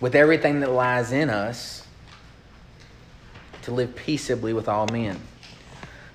with 0.00 0.14
everything 0.14 0.60
that 0.60 0.70
lies 0.70 1.12
in 1.12 1.30
us, 1.30 1.86
to 3.62 3.72
live 3.72 3.94
peaceably 3.94 4.52
with 4.52 4.68
all 4.68 4.86
men. 4.86 5.20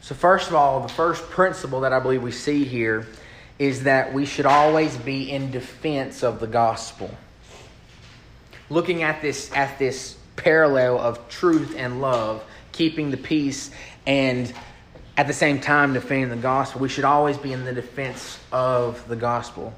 So, 0.01 0.15
first 0.15 0.49
of 0.49 0.55
all, 0.55 0.81
the 0.81 0.93
first 0.93 1.29
principle 1.29 1.81
that 1.81 1.93
I 1.93 1.99
believe 1.99 2.21
we 2.21 2.31
see 2.31 2.63
here 2.63 3.07
is 3.57 3.83
that 3.83 4.13
we 4.13 4.25
should 4.25 4.45
always 4.45 4.97
be 4.97 5.31
in 5.31 5.51
defense 5.51 6.23
of 6.23 6.39
the 6.39 6.47
gospel. 6.47 7.09
Looking 8.69 9.03
at 9.03 9.21
this 9.21 9.51
at 9.53 9.77
this 9.79 10.17
parallel 10.35 10.99
of 10.99 11.29
truth 11.29 11.75
and 11.77 12.01
love, 12.01 12.43
keeping 12.71 13.11
the 13.11 13.17
peace 13.17 13.71
and 14.05 14.51
at 15.17 15.27
the 15.27 15.33
same 15.33 15.61
time 15.61 15.93
defending 15.93 16.29
the 16.29 16.35
gospel. 16.35 16.81
We 16.81 16.89
should 16.89 17.05
always 17.05 17.37
be 17.37 17.53
in 17.53 17.63
the 17.63 17.73
defense 17.73 18.39
of 18.51 19.07
the 19.07 19.15
gospel. 19.15 19.73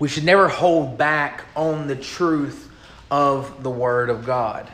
We 0.00 0.08
should 0.08 0.24
never 0.24 0.48
hold 0.48 0.96
back 0.96 1.44
on 1.54 1.86
the 1.86 1.94
truth 1.94 2.68
of 3.10 3.62
the 3.62 3.70
Word 3.70 4.08
of 4.08 4.24
God. 4.24 4.66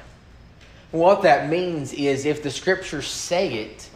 What 0.92 1.22
that 1.22 1.50
means 1.50 1.92
is 1.92 2.24
if 2.24 2.44
the 2.44 2.50
Scriptures 2.50 3.08
say 3.08 3.52
it, 3.54 3.90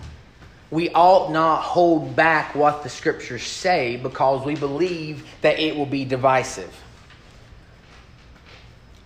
we 0.72 0.90
ought 0.90 1.32
not 1.32 1.62
hold 1.62 2.16
back 2.16 2.56
what 2.56 2.82
the 2.82 2.88
Scriptures 2.88 3.44
say 3.44 3.96
because 3.96 4.44
we 4.44 4.56
believe 4.56 5.24
that 5.40 5.60
it 5.60 5.76
will 5.76 5.86
be 5.86 6.04
divisive. 6.04 6.76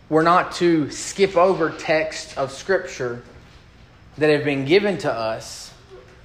We're 0.09 0.23
not 0.23 0.53
to 0.57 0.91
skip 0.91 1.37
over 1.37 1.71
texts 1.71 2.37
of 2.39 2.53
Scripture 2.53 3.23
that 4.17 4.31
have 4.31 4.45
been 4.45 4.65
given 4.65 4.97
to 4.99 5.13
us 5.13 5.73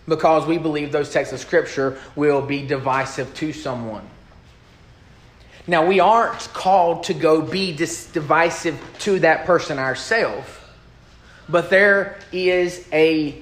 because 0.08 0.46
we 0.48 0.58
believe 0.58 0.94
those 0.94 1.12
texts 1.12 1.34
of 1.34 1.42
Scripture 1.42 2.00
will 2.16 2.42
be 2.42 2.66
divisive 2.66 3.34
to 3.36 3.52
someone. 3.52 4.08
Now, 5.70 5.86
we 5.86 6.00
aren't 6.00 6.52
called 6.52 7.04
to 7.04 7.14
go 7.14 7.44
be 7.44 7.74
divisive 7.74 8.76
to 9.02 9.20
that 9.20 9.46
person 9.46 9.78
ourselves, 9.78 10.50
but 11.48 11.70
there 11.70 12.18
is 12.32 12.88
a 12.92 13.40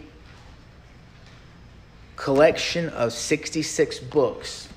collection 2.17 2.89
of 2.89 3.13
66 3.13 3.99
books 3.99 4.67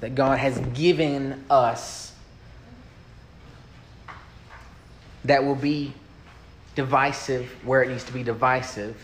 that 0.00 0.14
God 0.14 0.38
has 0.38 0.58
given 0.72 1.44
us 1.50 2.14
that 5.26 5.44
will 5.44 5.54
be 5.54 5.92
divisive 6.76 7.44
where 7.62 7.82
it 7.82 7.90
needs 7.90 8.04
to 8.04 8.12
be 8.14 8.22
divisive 8.22 8.96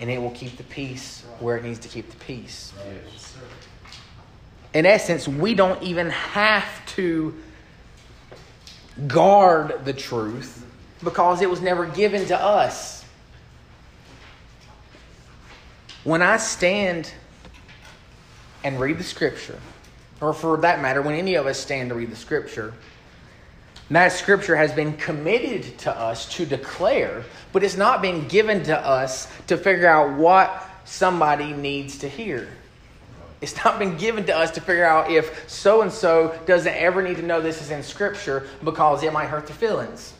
and 0.00 0.10
it 0.10 0.20
will 0.20 0.32
keep 0.32 0.56
the 0.56 0.64
peace 0.64 1.22
where 1.38 1.56
it 1.56 1.62
needs 1.62 1.78
to 1.78 1.88
keep 1.88 2.10
the 2.10 2.16
peace. 2.16 2.72
In 4.74 4.86
essence, 4.86 5.26
we 5.26 5.54
don't 5.54 5.82
even 5.82 6.10
have 6.10 6.86
to 6.96 7.34
guard 9.06 9.84
the 9.84 9.92
truth 9.92 10.64
because 11.02 11.40
it 11.40 11.48
was 11.48 11.60
never 11.60 11.86
given 11.86 12.26
to 12.26 12.40
us. 12.40 13.04
When 16.04 16.22
I 16.22 16.36
stand 16.36 17.12
and 18.64 18.80
read 18.80 18.98
the 18.98 19.04
scripture, 19.04 19.58
or 20.20 20.32
for 20.32 20.56
that 20.58 20.80
matter, 20.80 21.00
when 21.00 21.14
any 21.14 21.34
of 21.36 21.46
us 21.46 21.58
stand 21.58 21.90
to 21.90 21.94
read 21.94 22.10
the 22.10 22.16
scripture, 22.16 22.74
that 23.90 24.12
scripture 24.12 24.56
has 24.56 24.72
been 24.72 24.96
committed 24.96 25.78
to 25.78 25.96
us 25.96 26.28
to 26.34 26.44
declare, 26.44 27.24
but 27.52 27.62
it's 27.62 27.76
not 27.76 28.02
been 28.02 28.28
given 28.28 28.62
to 28.64 28.78
us 28.78 29.32
to 29.46 29.56
figure 29.56 29.88
out 29.88 30.18
what 30.18 30.68
somebody 30.84 31.52
needs 31.52 31.98
to 31.98 32.08
hear. 32.08 32.48
It's 33.40 33.56
not 33.64 33.78
been 33.78 33.96
given 33.96 34.24
to 34.26 34.36
us 34.36 34.50
to 34.52 34.60
figure 34.60 34.84
out 34.84 35.10
if 35.10 35.48
so 35.48 35.82
and 35.82 35.92
so 35.92 36.36
doesn't 36.46 36.74
ever 36.74 37.02
need 37.02 37.16
to 37.16 37.22
know 37.22 37.40
this 37.40 37.62
is 37.62 37.70
in 37.70 37.82
Scripture 37.82 38.48
because 38.64 39.02
it 39.02 39.12
might 39.12 39.26
hurt 39.26 39.46
their 39.46 39.56
feelings. 39.56 40.12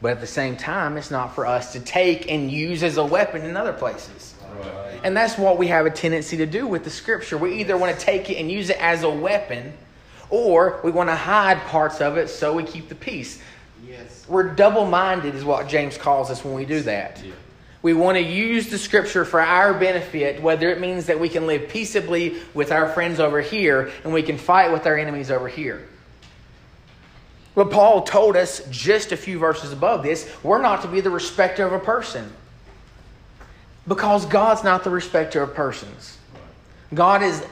But 0.00 0.12
at 0.12 0.20
the 0.20 0.26
same 0.26 0.56
time, 0.56 0.96
it's 0.96 1.10
not 1.10 1.34
for 1.34 1.46
us 1.46 1.72
to 1.72 1.80
take 1.80 2.30
and 2.30 2.50
use 2.50 2.82
as 2.82 2.98
a 2.98 3.04
weapon 3.04 3.42
in 3.42 3.56
other 3.56 3.72
places. 3.72 4.34
Right. 4.60 5.00
And 5.02 5.16
that's 5.16 5.36
what 5.38 5.58
we 5.58 5.66
have 5.68 5.86
a 5.86 5.90
tendency 5.90 6.36
to 6.36 6.46
do 6.46 6.66
with 6.66 6.84
the 6.84 6.90
Scripture. 6.90 7.36
We 7.36 7.60
either 7.60 7.76
want 7.76 7.98
to 7.98 8.04
take 8.04 8.30
it 8.30 8.36
and 8.36 8.50
use 8.50 8.70
it 8.70 8.80
as 8.80 9.02
a 9.02 9.10
weapon 9.10 9.72
or 10.30 10.80
we 10.84 10.90
want 10.90 11.08
to 11.08 11.16
hide 11.16 11.58
parts 11.62 12.00
of 12.00 12.16
it 12.16 12.28
so 12.28 12.52
we 12.52 12.62
keep 12.64 12.88
the 12.88 12.94
peace. 12.94 13.40
Yes. 13.86 14.26
We're 14.28 14.54
double 14.54 14.86
minded, 14.86 15.34
is 15.34 15.44
what 15.44 15.68
James 15.68 15.96
calls 15.96 16.30
us 16.30 16.44
when 16.44 16.54
we 16.54 16.64
do 16.64 16.80
that. 16.82 17.22
Yeah. 17.24 17.32
We 17.80 17.92
want 17.92 18.16
to 18.16 18.22
use 18.22 18.68
the 18.68 18.78
scripture 18.78 19.24
for 19.24 19.40
our 19.40 19.72
benefit, 19.72 20.42
whether 20.42 20.68
it 20.70 20.80
means 20.80 21.06
that 21.06 21.20
we 21.20 21.28
can 21.28 21.46
live 21.46 21.68
peaceably 21.68 22.36
with 22.52 22.72
our 22.72 22.88
friends 22.88 23.20
over 23.20 23.40
here 23.40 23.92
and 24.02 24.12
we 24.12 24.22
can 24.22 24.36
fight 24.36 24.72
with 24.72 24.86
our 24.86 24.96
enemies 24.96 25.30
over 25.30 25.48
here. 25.48 25.86
But 27.54 27.70
Paul 27.70 28.02
told 28.02 28.36
us 28.36 28.62
just 28.70 29.12
a 29.12 29.16
few 29.16 29.38
verses 29.38 29.72
above 29.72 30.02
this 30.02 30.28
we're 30.42 30.62
not 30.62 30.82
to 30.82 30.88
be 30.88 31.00
the 31.00 31.10
respecter 31.10 31.66
of 31.66 31.72
a 31.72 31.78
person 31.78 32.32
because 33.86 34.26
God's 34.26 34.62
not 34.62 34.84
the 34.84 34.90
respecter 34.90 35.42
of 35.42 35.54
persons. 35.54 36.18
God 36.92 37.22
has 37.22 37.44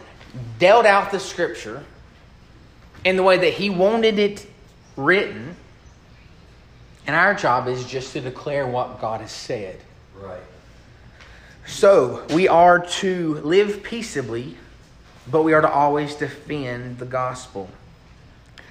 dealt 0.59 0.87
out 0.87 1.11
the 1.11 1.21
scripture 1.21 1.85
in 3.05 3.17
the 3.17 3.23
way 3.23 3.39
that 3.39 3.55
He 3.55 3.71
wanted 3.71 4.19
it 4.19 4.47
written. 4.97 5.57
And 7.07 7.15
our 7.15 7.35
job 7.35 7.69
is 7.69 7.87
just 7.87 8.12
to 8.15 8.21
declare 8.21 8.67
what 8.67 9.01
God 9.01 9.21
has 9.21 9.31
said. 9.31 9.81
Right. 10.21 10.41
So 11.67 12.25
we 12.31 12.49
are 12.49 12.79
to 12.87 13.35
live 13.37 13.83
peaceably, 13.83 14.57
but 15.31 15.43
we 15.43 15.53
are 15.53 15.61
to 15.61 15.71
always 15.71 16.15
defend 16.15 16.99
the 16.99 17.07
gospel. 17.07 17.69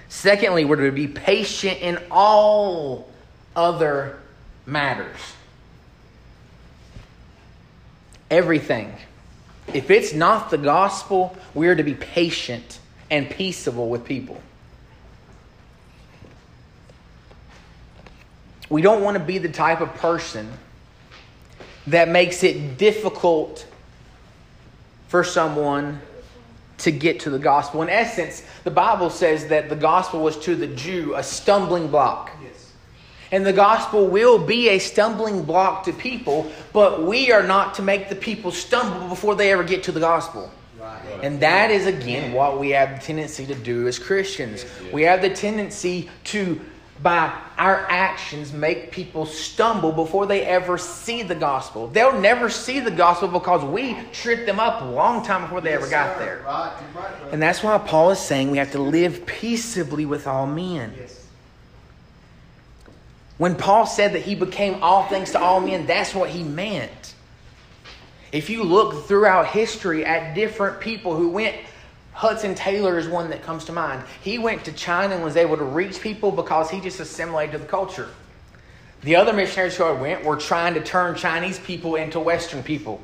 Secondly, 0.09 0.65
we're 0.65 0.77
to 0.77 0.91
be 0.91 1.07
patient 1.07 1.79
in 1.81 1.99
all 2.09 3.09
other 3.55 4.19
matters. 4.65 5.17
Everything. 8.31 8.93
If 9.73 9.91
it's 9.91 10.13
not 10.13 10.49
the 10.49 10.57
gospel, 10.57 11.35
we 11.53 11.67
are 11.67 11.75
to 11.75 11.83
be 11.83 11.95
patient 11.95 12.79
and 13.11 13.29
peaceable 13.29 13.89
with 13.89 14.05
people. 14.05 14.41
We 18.69 18.81
don't 18.81 19.03
want 19.03 19.17
to 19.17 19.23
be 19.23 19.37
the 19.37 19.49
type 19.49 19.81
of 19.81 19.93
person 19.95 20.51
that 21.87 22.09
makes 22.09 22.43
it 22.43 22.77
difficult 22.77 23.65
for 25.07 25.23
someone 25.23 26.01
to 26.79 26.91
get 26.91 27.21
to 27.21 27.29
the 27.29 27.39
gospel. 27.39 27.81
In 27.81 27.89
essence, 27.89 28.43
the 28.63 28.71
Bible 28.71 29.09
says 29.09 29.47
that 29.47 29.69
the 29.69 29.75
gospel 29.75 30.21
was 30.21 30.37
to 30.39 30.55
the 30.55 30.67
Jew 30.67 31.15
a 31.15 31.23
stumbling 31.23 31.87
block. 31.87 32.31
Yes. 32.43 32.73
And 33.31 33.45
the 33.45 33.53
gospel 33.53 34.07
will 34.07 34.37
be 34.37 34.69
a 34.69 34.79
stumbling 34.79 35.43
block 35.43 35.85
to 35.85 35.93
people, 35.93 36.51
but 36.73 37.03
we 37.03 37.31
are 37.31 37.43
not 37.43 37.75
to 37.75 37.81
make 37.81 38.09
the 38.09 38.15
people 38.15 38.51
stumble 38.51 39.07
before 39.07 39.35
they 39.35 39.51
ever 39.51 39.63
get 39.63 39.83
to 39.83 39.91
the 39.91 39.99
gospel. 39.99 40.51
Right. 40.79 41.01
And 41.23 41.39
that 41.39 41.71
is, 41.71 41.87
again, 41.87 42.33
what 42.33 42.59
we 42.59 42.71
have 42.71 42.99
the 42.99 43.05
tendency 43.05 43.45
to 43.47 43.55
do 43.55 43.87
as 43.87 43.97
Christians. 43.97 44.65
We 44.93 45.03
have 45.03 45.21
the 45.21 45.29
tendency 45.29 46.09
to 46.25 46.59
by 47.05 47.31
our 47.59 47.85
actions 47.87 48.51
make 48.51 48.91
people 48.91 49.27
stumble 49.27 49.91
before 49.91 50.25
they 50.25 50.41
ever 50.41 50.75
see 50.75 51.21
the 51.21 51.35
gospel. 51.35 51.85
They'll 51.87 52.19
never 52.19 52.49
see 52.49 52.79
the 52.79 52.89
gospel 52.89 53.27
because 53.27 53.63
we 53.63 53.95
tripped 54.11 54.47
them 54.47 54.59
up 54.59 54.81
a 54.81 54.85
long 54.85 55.23
time 55.23 55.43
before 55.43 55.61
they 55.61 55.69
yes, 55.69 55.83
ever 55.83 55.91
got 55.91 56.17
sir. 56.17 56.25
there. 56.25 56.43
Right. 56.43 56.73
Right, 56.95 57.31
and 57.31 57.39
that's 57.39 57.61
why 57.61 57.77
Paul 57.77 58.09
is 58.09 58.17
saying 58.17 58.49
we 58.49 58.57
have 58.57 58.71
to 58.71 58.81
live 58.81 59.23
peaceably 59.27 60.07
with 60.07 60.25
all 60.25 60.47
men. 60.47 60.95
Yes. 60.97 61.27
When 63.37 63.53
Paul 63.53 63.85
said 63.85 64.13
that 64.13 64.23
he 64.23 64.33
became 64.33 64.81
all 64.81 65.03
things 65.07 65.31
to 65.33 65.39
all 65.39 65.59
men, 65.59 65.85
that's 65.85 66.15
what 66.15 66.31
he 66.31 66.41
meant. 66.41 67.13
If 68.31 68.49
you 68.49 68.63
look 68.63 69.05
throughout 69.05 69.45
history 69.45 70.03
at 70.03 70.33
different 70.33 70.79
people 70.79 71.15
who 71.15 71.29
went 71.29 71.55
Hudson 72.15 72.55
Taylor 72.55 72.97
is 72.97 73.09
one 73.09 73.29
that 73.31 73.43
comes 73.43 73.65
to 73.65 73.73
mind. 73.73 74.01
He 74.21 74.37
went 74.37 74.63
to 74.65 74.71
China 74.71 75.15
and 75.15 75.23
was 75.23 75.35
able 75.35 75.57
to 75.57 75.65
reach 75.65 75.99
people 75.99 76.31
because 76.31 76.69
he 76.69 76.79
just 76.79 77.01
assimilated 77.01 77.51
to 77.51 77.57
the 77.57 77.65
culture. 77.65 78.07
The 79.01 79.17
other 79.17 79.33
missionaries 79.33 79.75
who 79.75 79.93
went 79.95 80.23
were 80.23 80.37
trying 80.37 80.75
to 80.75 80.81
turn 80.81 81.15
Chinese 81.15 81.59
people 81.59 81.95
into 81.95 82.21
Western 82.21 82.63
people. 82.63 83.03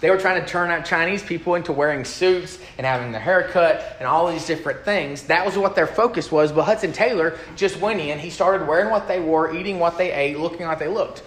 They 0.00 0.10
were 0.10 0.16
trying 0.16 0.40
to 0.40 0.46
turn 0.46 0.70
out 0.70 0.84
Chinese 0.84 1.24
people 1.24 1.56
into 1.56 1.72
wearing 1.72 2.04
suits 2.04 2.60
and 2.78 2.86
having 2.86 3.10
the 3.10 3.18
haircut 3.18 3.96
and 3.98 4.06
all 4.06 4.30
these 4.30 4.46
different 4.46 4.84
things. 4.84 5.24
That 5.24 5.44
was 5.44 5.58
what 5.58 5.74
their 5.74 5.88
focus 5.88 6.30
was. 6.30 6.52
But 6.52 6.64
Hudson 6.64 6.92
Taylor 6.92 7.36
just 7.56 7.80
went 7.80 7.98
in. 7.98 8.20
He 8.20 8.30
started 8.30 8.68
wearing 8.68 8.90
what 8.90 9.08
they 9.08 9.18
wore, 9.18 9.56
eating 9.56 9.80
what 9.80 9.98
they 9.98 10.12
ate, 10.12 10.38
looking 10.38 10.66
like 10.66 10.78
they 10.78 10.86
looked 10.86 11.24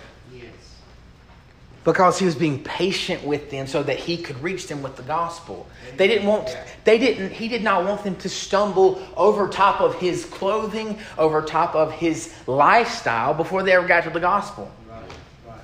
because 1.83 2.19
he 2.19 2.25
was 2.25 2.35
being 2.35 2.63
patient 2.63 3.23
with 3.23 3.49
them 3.49 3.65
so 3.67 3.81
that 3.83 3.97
he 3.97 4.17
could 4.17 4.41
reach 4.43 4.67
them 4.67 4.81
with 4.81 4.95
the 4.95 5.03
gospel. 5.03 5.67
They 5.97 6.07
didn't 6.07 6.27
want 6.27 6.55
they 6.83 6.97
didn't 6.97 7.31
he 7.31 7.47
did 7.47 7.63
not 7.63 7.85
want 7.85 8.03
them 8.03 8.15
to 8.17 8.29
stumble 8.29 9.01
over 9.15 9.47
top 9.47 9.81
of 9.81 9.95
his 9.95 10.25
clothing, 10.25 10.99
over 11.17 11.41
top 11.41 11.75
of 11.75 11.91
his 11.91 12.33
lifestyle 12.47 13.33
before 13.33 13.63
they 13.63 13.73
ever 13.73 13.87
got 13.87 14.03
to 14.03 14.09
the 14.09 14.19
gospel. 14.19 14.71
Right, 14.89 15.01
right. 15.47 15.61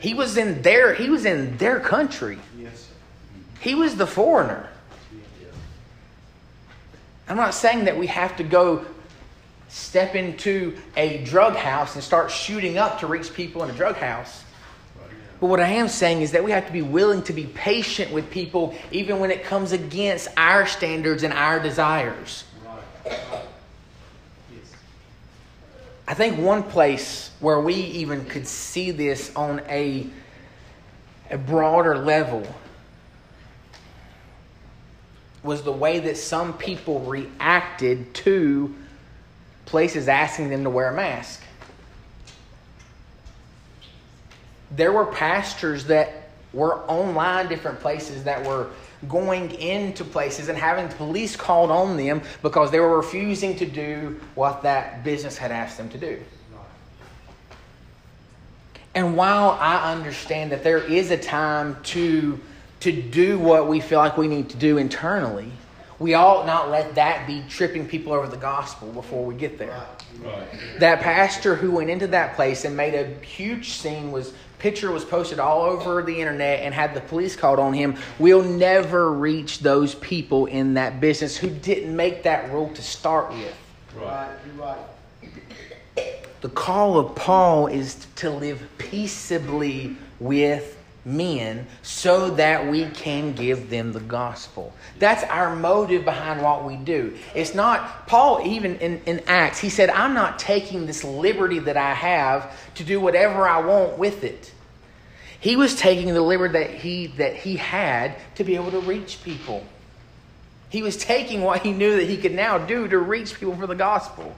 He 0.00 0.14
was 0.14 0.36
in 0.36 0.62
their 0.62 0.94
he 0.94 1.10
was 1.10 1.24
in 1.24 1.56
their 1.56 1.80
country. 1.80 2.38
Yes. 2.56 2.90
He 3.60 3.74
was 3.74 3.96
the 3.96 4.06
foreigner. 4.06 4.68
I'm 7.26 7.36
not 7.36 7.54
saying 7.54 7.86
that 7.86 7.96
we 7.96 8.06
have 8.08 8.36
to 8.36 8.44
go 8.44 8.84
step 9.68 10.14
into 10.14 10.76
a 10.96 11.24
drug 11.24 11.56
house 11.56 11.94
and 11.94 12.04
start 12.04 12.30
shooting 12.30 12.78
up 12.78 13.00
to 13.00 13.06
reach 13.06 13.32
people 13.34 13.64
in 13.64 13.70
a 13.70 13.72
drug 13.72 13.96
house. 13.96 14.44
But 15.44 15.50
what 15.50 15.60
I 15.60 15.68
am 15.68 15.88
saying 15.88 16.22
is 16.22 16.32
that 16.32 16.42
we 16.42 16.52
have 16.52 16.66
to 16.68 16.72
be 16.72 16.80
willing 16.80 17.22
to 17.24 17.34
be 17.34 17.44
patient 17.44 18.10
with 18.10 18.30
people 18.30 18.74
even 18.90 19.18
when 19.18 19.30
it 19.30 19.44
comes 19.44 19.72
against 19.72 20.28
our 20.38 20.64
standards 20.64 21.22
and 21.22 21.34
our 21.34 21.60
desires. 21.60 22.44
I 26.08 26.14
think 26.14 26.38
one 26.38 26.62
place 26.62 27.30
where 27.40 27.60
we 27.60 27.74
even 27.74 28.24
could 28.24 28.46
see 28.46 28.90
this 28.90 29.36
on 29.36 29.60
a, 29.68 30.06
a 31.30 31.36
broader 31.36 31.98
level 31.98 32.46
was 35.42 35.62
the 35.62 35.72
way 35.72 35.98
that 35.98 36.16
some 36.16 36.54
people 36.54 37.00
reacted 37.00 38.14
to 38.14 38.74
places 39.66 40.08
asking 40.08 40.48
them 40.48 40.64
to 40.64 40.70
wear 40.70 40.88
a 40.88 40.96
mask. 40.96 41.42
There 44.76 44.92
were 44.92 45.06
pastors 45.06 45.84
that 45.86 46.30
were 46.52 46.78
online 46.88 47.48
different 47.48 47.80
places 47.80 48.24
that 48.24 48.44
were 48.46 48.70
going 49.08 49.50
into 49.52 50.04
places 50.04 50.48
and 50.48 50.56
having 50.56 50.88
police 50.96 51.36
called 51.36 51.70
on 51.70 51.96
them 51.96 52.22
because 52.42 52.70
they 52.70 52.80
were 52.80 52.96
refusing 52.96 53.56
to 53.56 53.66
do 53.66 54.20
what 54.34 54.62
that 54.62 55.04
business 55.04 55.36
had 55.36 55.50
asked 55.50 55.76
them 55.76 55.88
to 55.90 55.98
do. 55.98 56.18
And 58.94 59.16
while 59.16 59.50
I 59.60 59.92
understand 59.92 60.52
that 60.52 60.62
there 60.62 60.78
is 60.78 61.10
a 61.10 61.16
time 61.16 61.76
to, 61.84 62.38
to 62.80 62.92
do 62.92 63.38
what 63.38 63.66
we 63.66 63.80
feel 63.80 63.98
like 63.98 64.16
we 64.16 64.28
need 64.28 64.50
to 64.50 64.56
do 64.56 64.78
internally, 64.78 65.50
we 65.98 66.14
ought 66.14 66.46
not 66.46 66.70
let 66.70 66.94
that 66.94 67.26
be 67.26 67.42
tripping 67.48 67.88
people 67.88 68.12
over 68.12 68.28
the 68.28 68.36
gospel 68.36 68.92
before 68.92 69.24
we 69.24 69.34
get 69.34 69.58
there. 69.58 69.84
Right. 70.22 70.46
That 70.78 71.00
pastor 71.00 71.56
who 71.56 71.72
went 71.72 71.90
into 71.90 72.06
that 72.08 72.36
place 72.36 72.64
and 72.64 72.76
made 72.76 72.94
a 72.94 73.06
huge 73.24 73.70
scene 73.70 74.12
was 74.12 74.32
picture 74.64 74.90
was 74.90 75.04
posted 75.04 75.38
all 75.38 75.60
over 75.60 76.02
the 76.02 76.20
internet 76.22 76.60
and 76.60 76.72
had 76.72 76.94
the 76.94 77.00
police 77.02 77.36
called 77.36 77.58
on 77.58 77.74
him, 77.74 77.94
we'll 78.18 78.42
never 78.42 79.12
reach 79.12 79.58
those 79.58 79.94
people 79.96 80.46
in 80.46 80.72
that 80.72 81.02
business 81.02 81.36
who 81.36 81.50
didn't 81.50 81.94
make 81.94 82.22
that 82.22 82.50
rule 82.50 82.72
to 82.72 82.80
start 82.80 83.30
with. 83.30 83.54
Right, 83.94 84.34
you're 84.46 84.64
right. 84.64 84.78
The 86.40 86.48
call 86.48 86.98
of 86.98 87.14
Paul 87.14 87.66
is 87.66 88.06
to 88.16 88.30
live 88.30 88.66
peaceably 88.78 89.98
with 90.18 90.78
men 91.04 91.66
so 91.82 92.30
that 92.30 92.66
we 92.66 92.86
can 92.86 93.34
give 93.34 93.68
them 93.68 93.92
the 93.92 94.00
gospel. 94.00 94.72
That's 94.98 95.24
our 95.24 95.54
motive 95.54 96.06
behind 96.06 96.40
what 96.40 96.64
we 96.64 96.76
do. 96.76 97.14
It's 97.34 97.54
not, 97.54 98.06
Paul, 98.06 98.40
even 98.46 98.76
in, 98.76 99.02
in 99.04 99.20
Acts, 99.26 99.58
he 99.58 99.68
said, 99.68 99.90
I'm 99.90 100.14
not 100.14 100.38
taking 100.38 100.86
this 100.86 101.04
liberty 101.04 101.58
that 101.58 101.76
I 101.76 101.92
have 101.92 102.58
to 102.76 102.84
do 102.84 102.98
whatever 102.98 103.46
I 103.46 103.60
want 103.60 103.98
with 103.98 104.24
it. 104.24 104.52
He 105.44 105.56
was 105.56 105.74
taking 105.74 106.14
the 106.14 106.22
liberty 106.22 106.54
that 106.54 106.70
he, 106.70 107.08
that 107.18 107.36
he 107.36 107.56
had 107.56 108.16
to 108.36 108.44
be 108.44 108.54
able 108.54 108.70
to 108.70 108.80
reach 108.80 109.22
people. 109.22 109.62
He 110.70 110.82
was 110.82 110.96
taking 110.96 111.42
what 111.42 111.60
he 111.60 111.70
knew 111.70 111.96
that 111.96 112.08
he 112.08 112.16
could 112.16 112.32
now 112.32 112.56
do 112.56 112.88
to 112.88 112.98
reach 112.98 113.38
people 113.38 113.54
for 113.54 113.66
the 113.66 113.74
gospel. 113.74 114.34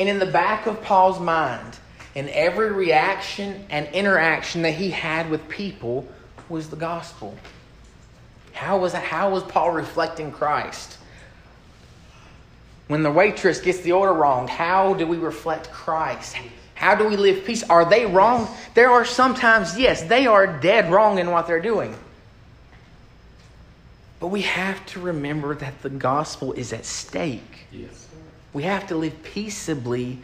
And 0.00 0.08
in 0.08 0.18
the 0.18 0.26
back 0.26 0.66
of 0.66 0.82
Paul's 0.82 1.20
mind, 1.20 1.78
in 2.16 2.28
every 2.30 2.72
reaction 2.72 3.64
and 3.70 3.86
interaction 3.94 4.62
that 4.62 4.72
he 4.72 4.90
had 4.90 5.30
with 5.30 5.48
people 5.48 6.08
was 6.48 6.68
the 6.68 6.74
gospel. 6.74 7.38
How 8.54 8.78
was, 8.78 8.92
how 8.94 9.30
was 9.30 9.44
Paul 9.44 9.70
reflecting 9.70 10.32
Christ? 10.32 10.98
When 12.88 13.04
the 13.04 13.12
waitress 13.12 13.60
gets 13.60 13.82
the 13.82 13.92
order 13.92 14.12
wrong, 14.12 14.48
how 14.48 14.94
do 14.94 15.06
we 15.06 15.18
reflect 15.18 15.70
Christ? 15.70 16.34
How 16.82 16.96
do 16.96 17.06
we 17.06 17.16
live 17.16 17.44
peace? 17.44 17.62
Are 17.62 17.84
they 17.88 18.06
wrong? 18.06 18.48
There 18.74 18.90
are 18.90 19.04
sometimes, 19.04 19.78
yes, 19.78 20.02
they 20.02 20.26
are 20.26 20.48
dead 20.48 20.90
wrong 20.90 21.20
in 21.20 21.30
what 21.30 21.46
they're 21.46 21.60
doing. 21.60 21.96
But 24.18 24.26
we 24.26 24.42
have 24.42 24.84
to 24.86 25.00
remember 25.00 25.54
that 25.54 25.80
the 25.82 25.90
gospel 25.90 26.52
is 26.54 26.72
at 26.72 26.84
stake. 26.84 27.66
Yes. 27.70 28.08
We 28.52 28.64
have 28.64 28.88
to 28.88 28.96
live 28.96 29.22
peaceably 29.22 30.18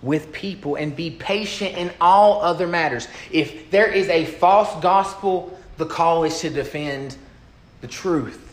with 0.00 0.32
people 0.32 0.76
and 0.76 0.94
be 0.94 1.10
patient 1.10 1.76
in 1.76 1.90
all 2.00 2.40
other 2.40 2.68
matters. 2.68 3.08
If 3.32 3.72
there 3.72 3.90
is 3.90 4.08
a 4.10 4.26
false 4.26 4.80
gospel, 4.80 5.58
the 5.76 5.86
call 5.86 6.22
is 6.22 6.38
to 6.42 6.50
defend 6.50 7.16
the 7.80 7.88
truth. 7.88 8.49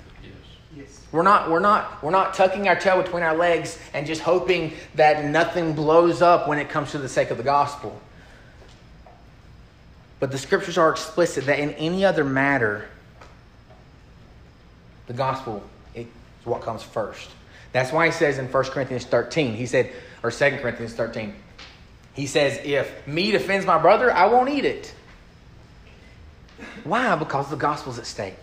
We're 1.12 1.24
not, 1.24 1.50
we're, 1.50 1.60
not, 1.60 2.04
we're 2.04 2.12
not 2.12 2.34
tucking 2.34 2.68
our 2.68 2.76
tail 2.76 3.02
between 3.02 3.24
our 3.24 3.36
legs 3.36 3.80
and 3.94 4.06
just 4.06 4.22
hoping 4.22 4.74
that 4.96 5.24
nothing 5.26 5.74
blows 5.74 6.22
up 6.22 6.48
when 6.48 6.60
it 6.60 6.70
comes 6.70 6.92
to 6.92 6.98
the 6.98 7.08
sake 7.08 7.32
of 7.32 7.38
the 7.38 7.44
gospel. 7.44 8.00
But 10.20 10.32
the 10.32 10.38
scriptures 10.38 10.78
are 10.78 10.90
explicit 10.90 11.46
that 11.46 11.60
in 11.60 11.72
any 11.74 12.04
other 12.04 12.26
matter, 12.26 12.90
the 15.06 15.14
gospel 15.14 15.64
is 15.96 16.08
what 16.44 16.62
comes 16.62 16.84
first. 16.84 17.30
That's 17.72 17.92
why 17.92 18.08
he 18.08 18.12
says 18.12 18.38
in 18.38 18.52
1 18.52 18.64
Corinthians 18.66 19.06
13, 19.06 19.54
he 19.54 19.66
said, 19.66 19.92
or 20.24 20.32
2 20.32 20.58
Corinthians 20.58 20.94
13, 20.94 21.34
he 22.14 22.26
says, 22.26 22.60
if 22.64 23.08
meat 23.08 23.36
offends 23.36 23.66
my 23.66 23.78
brother, 23.78 24.12
I 24.12 24.26
won't 24.26 24.50
eat 24.50 24.66
it. 24.66 24.94
Why? 26.84 27.16
Because 27.16 27.50
the 27.50 27.56
gospel's 27.56 28.00
at 28.00 28.08
stake. 28.08 28.34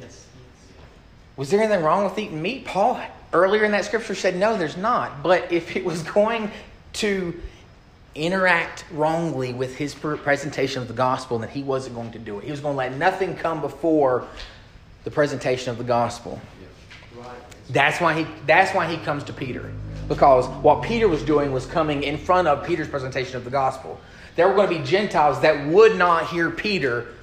Yes. 0.00 0.26
Was 1.36 1.50
there 1.50 1.60
anything 1.60 1.82
wrong 1.82 2.04
with 2.04 2.18
eating 2.18 2.42
meat? 2.42 2.64
Paul 2.64 3.00
earlier 3.32 3.64
in 3.64 3.72
that 3.72 3.84
scripture 3.84 4.14
said, 4.14 4.36
no, 4.36 4.56
there's 4.56 4.76
not. 4.76 5.22
But 5.22 5.52
if 5.52 5.76
it 5.76 5.84
was 5.84 6.02
going 6.02 6.50
to 6.94 7.40
interact 8.14 8.84
wrongly 8.90 9.54
with 9.54 9.76
his 9.76 9.94
presentation 9.94 10.82
of 10.82 10.88
the 10.88 10.94
gospel, 10.94 11.38
then 11.38 11.48
he 11.48 11.62
wasn't 11.62 11.96
going 11.96 12.12
to 12.12 12.18
do 12.18 12.38
it. 12.38 12.44
He 12.44 12.50
was 12.50 12.60
going 12.60 12.74
to 12.74 12.78
let 12.78 12.96
nothing 12.96 13.34
come 13.34 13.60
before 13.60 14.26
the 15.04 15.10
presentation 15.10 15.70
of 15.70 15.78
the 15.78 15.84
gospel. 15.84 16.40
That's 17.70 18.00
why 18.00 18.14
he 18.14 18.26
that's 18.44 18.74
why 18.74 18.86
he 18.86 19.02
comes 19.02 19.24
to 19.24 19.32
Peter. 19.32 19.72
Because 20.08 20.46
what 20.62 20.82
Peter 20.82 21.08
was 21.08 21.22
doing 21.22 21.52
was 21.52 21.64
coming 21.64 22.02
in 22.02 22.18
front 22.18 22.48
of 22.48 22.66
Peter's 22.66 22.88
presentation 22.88 23.36
of 23.36 23.44
the 23.44 23.50
gospel. 23.50 23.98
There 24.36 24.48
were 24.48 24.54
going 24.54 24.68
to 24.68 24.78
be 24.78 24.84
Gentiles 24.84 25.40
that 25.40 25.66
would 25.68 25.96
not 25.96 26.26
hear 26.26 26.50
Peter 26.50 27.14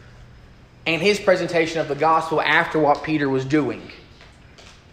and 0.90 1.04
his 1.04 1.20
presentation 1.20 1.80
of 1.80 1.88
the 1.88 1.94
gospel 1.94 2.42
after 2.42 2.80
what 2.80 3.04
Peter 3.04 3.30
was 3.30 3.46
doing. 3.46 3.80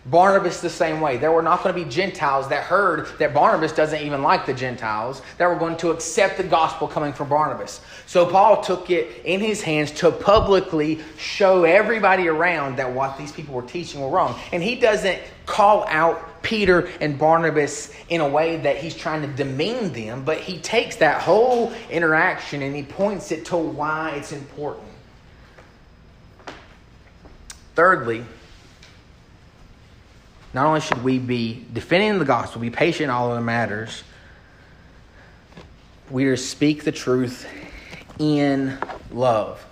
Barnabas 0.04 0.60
the 0.60 0.68
same 0.68 1.00
way. 1.00 1.16
There 1.16 1.32
were 1.32 1.40
not 1.40 1.62
going 1.62 1.74
to 1.74 1.84
be 1.84 1.90
Gentiles 1.90 2.48
that 2.48 2.64
heard 2.64 3.08
that 3.18 3.32
Barnabas 3.32 3.72
doesn't 3.72 4.02
even 4.02 4.22
like 4.22 4.44
the 4.44 4.52
Gentiles 4.52 5.22
that 5.38 5.48
were 5.48 5.56
going 5.56 5.78
to 5.78 5.90
accept 5.90 6.36
the 6.36 6.44
gospel 6.44 6.86
coming 6.86 7.14
from 7.14 7.30
Barnabas. 7.30 7.80
So 8.04 8.26
Paul 8.26 8.62
took 8.62 8.90
it 8.90 9.24
in 9.24 9.40
his 9.40 9.62
hands 9.62 9.90
to 9.92 10.12
publicly 10.12 11.00
show 11.16 11.64
everybody 11.64 12.28
around 12.28 12.76
that 12.76 12.92
what 12.92 13.16
these 13.16 13.32
people 13.32 13.54
were 13.54 13.62
teaching 13.62 14.02
were 14.02 14.10
wrong. 14.10 14.38
And 14.52 14.62
he 14.62 14.74
doesn't 14.74 15.18
call 15.46 15.86
out 15.88 16.42
Peter 16.42 16.90
and 17.00 17.18
Barnabas 17.18 17.90
in 18.10 18.20
a 18.20 18.28
way 18.28 18.58
that 18.58 18.76
he's 18.76 18.94
trying 18.94 19.22
to 19.22 19.28
demean 19.28 19.94
them, 19.94 20.24
but 20.24 20.38
he 20.38 20.58
takes 20.58 20.96
that 20.96 21.22
whole 21.22 21.72
interaction 21.90 22.60
and 22.60 22.76
he 22.76 22.82
points 22.82 23.32
it 23.32 23.46
to 23.46 23.56
why 23.56 24.10
it's 24.10 24.32
important. 24.32 24.86
Thirdly, 27.76 28.24
not 30.54 30.64
only 30.64 30.80
should 30.80 31.04
we 31.04 31.18
be 31.18 31.66
defending 31.74 32.18
the 32.18 32.24
gospel, 32.24 32.62
be 32.62 32.70
patient 32.70 33.04
in 33.04 33.10
all 33.10 33.30
of 33.30 33.36
the 33.36 33.42
matters, 33.42 34.02
we 36.10 36.24
are 36.24 36.36
to 36.36 36.42
speak 36.42 36.84
the 36.84 36.92
truth 36.92 37.46
in 38.18 38.78
love. 39.10 39.62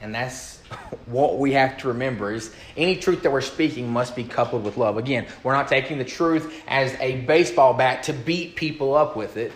And 0.00 0.12
that's 0.12 0.58
what 1.06 1.38
we 1.38 1.52
have 1.52 1.78
to 1.78 1.88
remember 1.88 2.32
is 2.32 2.52
any 2.76 2.96
truth 2.96 3.22
that 3.22 3.30
we're 3.30 3.42
speaking 3.42 3.88
must 3.88 4.16
be 4.16 4.24
coupled 4.24 4.64
with 4.64 4.76
love. 4.76 4.96
Again, 4.96 5.28
we're 5.44 5.54
not 5.54 5.68
taking 5.68 5.98
the 5.98 6.04
truth 6.04 6.52
as 6.66 6.94
a 6.98 7.20
baseball 7.20 7.74
bat 7.74 8.02
to 8.04 8.12
beat 8.12 8.56
people 8.56 8.96
up 8.96 9.14
with 9.14 9.36
it, 9.36 9.52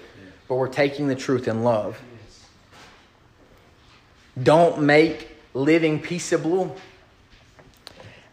but 0.46 0.54
we're 0.54 0.68
taking 0.68 1.08
the 1.08 1.16
truth 1.16 1.48
in 1.48 1.64
love. 1.64 2.00
Don't 4.40 4.82
make 4.82 5.28
living 5.54 5.98
peaceable 5.98 6.76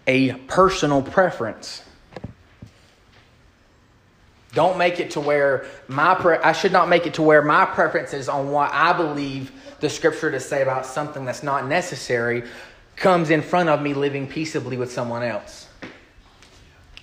a 0.07 0.33
personal 0.33 1.01
preference. 1.01 1.81
Don't 4.53 4.77
make 4.77 4.99
it 4.99 5.11
to 5.11 5.19
where 5.19 5.65
my 5.87 6.13
pre- 6.13 6.37
I 6.37 6.51
should 6.51 6.71
not 6.71 6.87
make 6.87 7.07
it 7.07 7.15
to 7.15 7.23
where 7.23 7.41
my 7.41 7.65
preference 7.65 8.13
is 8.13 8.29
on 8.29 8.51
what 8.51 8.71
I 8.71 8.93
believe 8.93 9.51
the 9.79 9.89
scripture 9.89 10.29
to 10.29 10.39
say 10.39 10.61
about 10.61 10.85
something 10.85 11.25
that's 11.25 11.43
not 11.43 11.67
necessary 11.67 12.43
comes 12.95 13.31
in 13.31 13.41
front 13.41 13.69
of 13.69 13.81
me 13.81 13.93
living 13.93 14.27
peaceably 14.27 14.77
with 14.77 14.91
someone 14.91 15.23
else. 15.23 15.67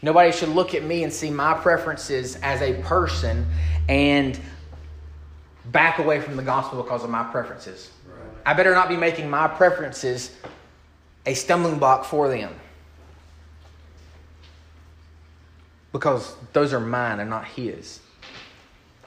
Nobody 0.02 0.32
should 0.32 0.48
look 0.50 0.74
at 0.74 0.84
me 0.84 1.02
and 1.02 1.12
see 1.12 1.30
my 1.30 1.54
preferences 1.54 2.36
as 2.36 2.62
a 2.62 2.80
person 2.82 3.46
and 3.88 4.40
back 5.66 5.98
away 5.98 6.20
from 6.20 6.36
the 6.36 6.42
gospel 6.42 6.82
because 6.82 7.04
of 7.04 7.10
my 7.10 7.24
preferences. 7.24 7.90
Right. 8.06 8.18
I 8.46 8.54
better 8.54 8.74
not 8.74 8.88
be 8.88 8.96
making 8.96 9.28
my 9.28 9.46
preferences 9.46 10.34
a 11.26 11.34
stumbling 11.34 11.78
block 11.78 12.04
for 12.04 12.28
them. 12.28 12.54
Because 15.92 16.34
those 16.52 16.72
are 16.72 16.80
mine 16.80 17.20
and 17.20 17.30
not 17.30 17.44
his. 17.44 18.00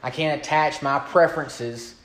I 0.01 0.09
can't 0.09 0.39
attach 0.39 0.81
my 0.81 0.99
preferences 0.99 1.95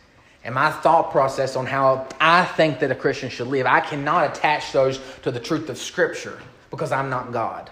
and 0.44 0.54
my 0.54 0.70
thought 0.70 1.10
process 1.10 1.56
on 1.56 1.66
how 1.66 2.06
I 2.20 2.44
think 2.44 2.78
that 2.80 2.90
a 2.90 2.94
Christian 2.94 3.28
should 3.28 3.48
live. 3.48 3.66
I 3.66 3.80
cannot 3.80 4.36
attach 4.36 4.72
those 4.72 5.00
to 5.22 5.30
the 5.30 5.40
truth 5.40 5.68
of 5.68 5.78
Scripture 5.78 6.40
because 6.70 6.92
I'm 6.92 7.10
not 7.10 7.32
God. 7.32 7.70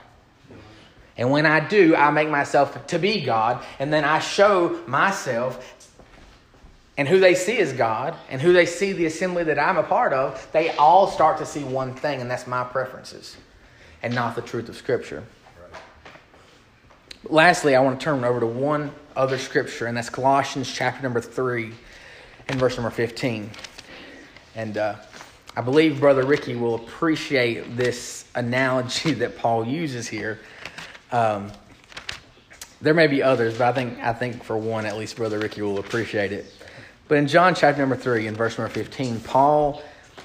And 1.16 1.31
when 1.31 1.47
I 1.47 1.66
do, 1.66 1.97
I 1.97 2.11
make 2.11 2.29
myself 2.29 2.87
to 2.88 2.99
be 2.99 3.23
God, 3.25 3.64
and 3.79 3.90
then 3.92 4.05
I 4.05 4.19
show 4.19 4.81
myself 4.87 5.73
and 6.99 7.07
who 7.09 7.21
they 7.21 7.35
see 7.35 7.59
as 7.59 7.73
God 7.73 8.14
and 8.29 8.40
who 8.40 8.53
they 8.53 8.66
see 8.66 8.92
the 8.92 9.07
assembly 9.07 9.45
that 9.45 9.59
I'm 9.59 9.77
a 9.77 9.83
part 9.83 10.12
of, 10.12 10.47
they 10.53 10.71
all 10.77 11.09
start 11.09 11.38
to 11.38 11.47
see 11.47 11.62
one 11.62 11.95
thing, 11.95 12.21
and 12.21 12.31
that's 12.31 12.47
my 12.47 12.64
preferences 12.64 13.37
and 14.03 14.14
not 14.14 14.35
the 14.35 14.42
truth 14.42 14.69
of 14.69 14.77
Scripture. 14.77 15.25
Lastly, 17.29 17.75
I 17.75 17.81
want 17.81 17.99
to 17.99 18.05
turn 18.05 18.23
over 18.25 18.41
to 18.41 18.47
one 18.47 18.93
other 19.17 19.39
scripture, 19.39 19.87
and 19.87 19.97
that's 19.97 20.11
Colossians 20.11 20.73
chapter 20.73 21.03
number 21.03 21.21
3 21.21 21.73
and 22.49 22.61
verse 22.61 22.77
number 22.77 22.91
15. 22.91 23.51
And 24.55 24.79
uh, 24.79 24.97
I 25.57 25.61
believe 25.61 25.99
Brother 25.99 26.25
Ricky 26.25 26.55
will 26.55 26.77
appreciate 26.77 27.77
this 27.77 28.27
analogy 28.35 29.12
that 29.15 29.39
Paul 29.39 29.67
uses 29.67 30.07
here. 30.07 30.39
Um, 31.11 31.51
there 32.81 32.95
may 32.95 33.07
be 33.07 33.23
others, 33.23 33.59
but 33.59 33.69
I 33.69 33.73
think, 33.73 33.99
I 34.01 34.12
think 34.12 34.45
for 34.45 34.57
one, 34.57 34.87
at 34.87 34.97
least 34.97 35.17
Brother 35.17 35.39
Ricky 35.39 35.62
will 35.62 35.79
appreciate 35.79 36.33
it. 36.33 36.53
But 37.09 37.19
in 37.19 37.27
John 37.27 37.55
chapter 37.55 37.81
number 37.81 37.97
3 37.97 38.27
and 38.29 38.37
verse 38.37 38.57
number 38.57 38.73
15, 38.73 39.21
Paul 39.21 39.83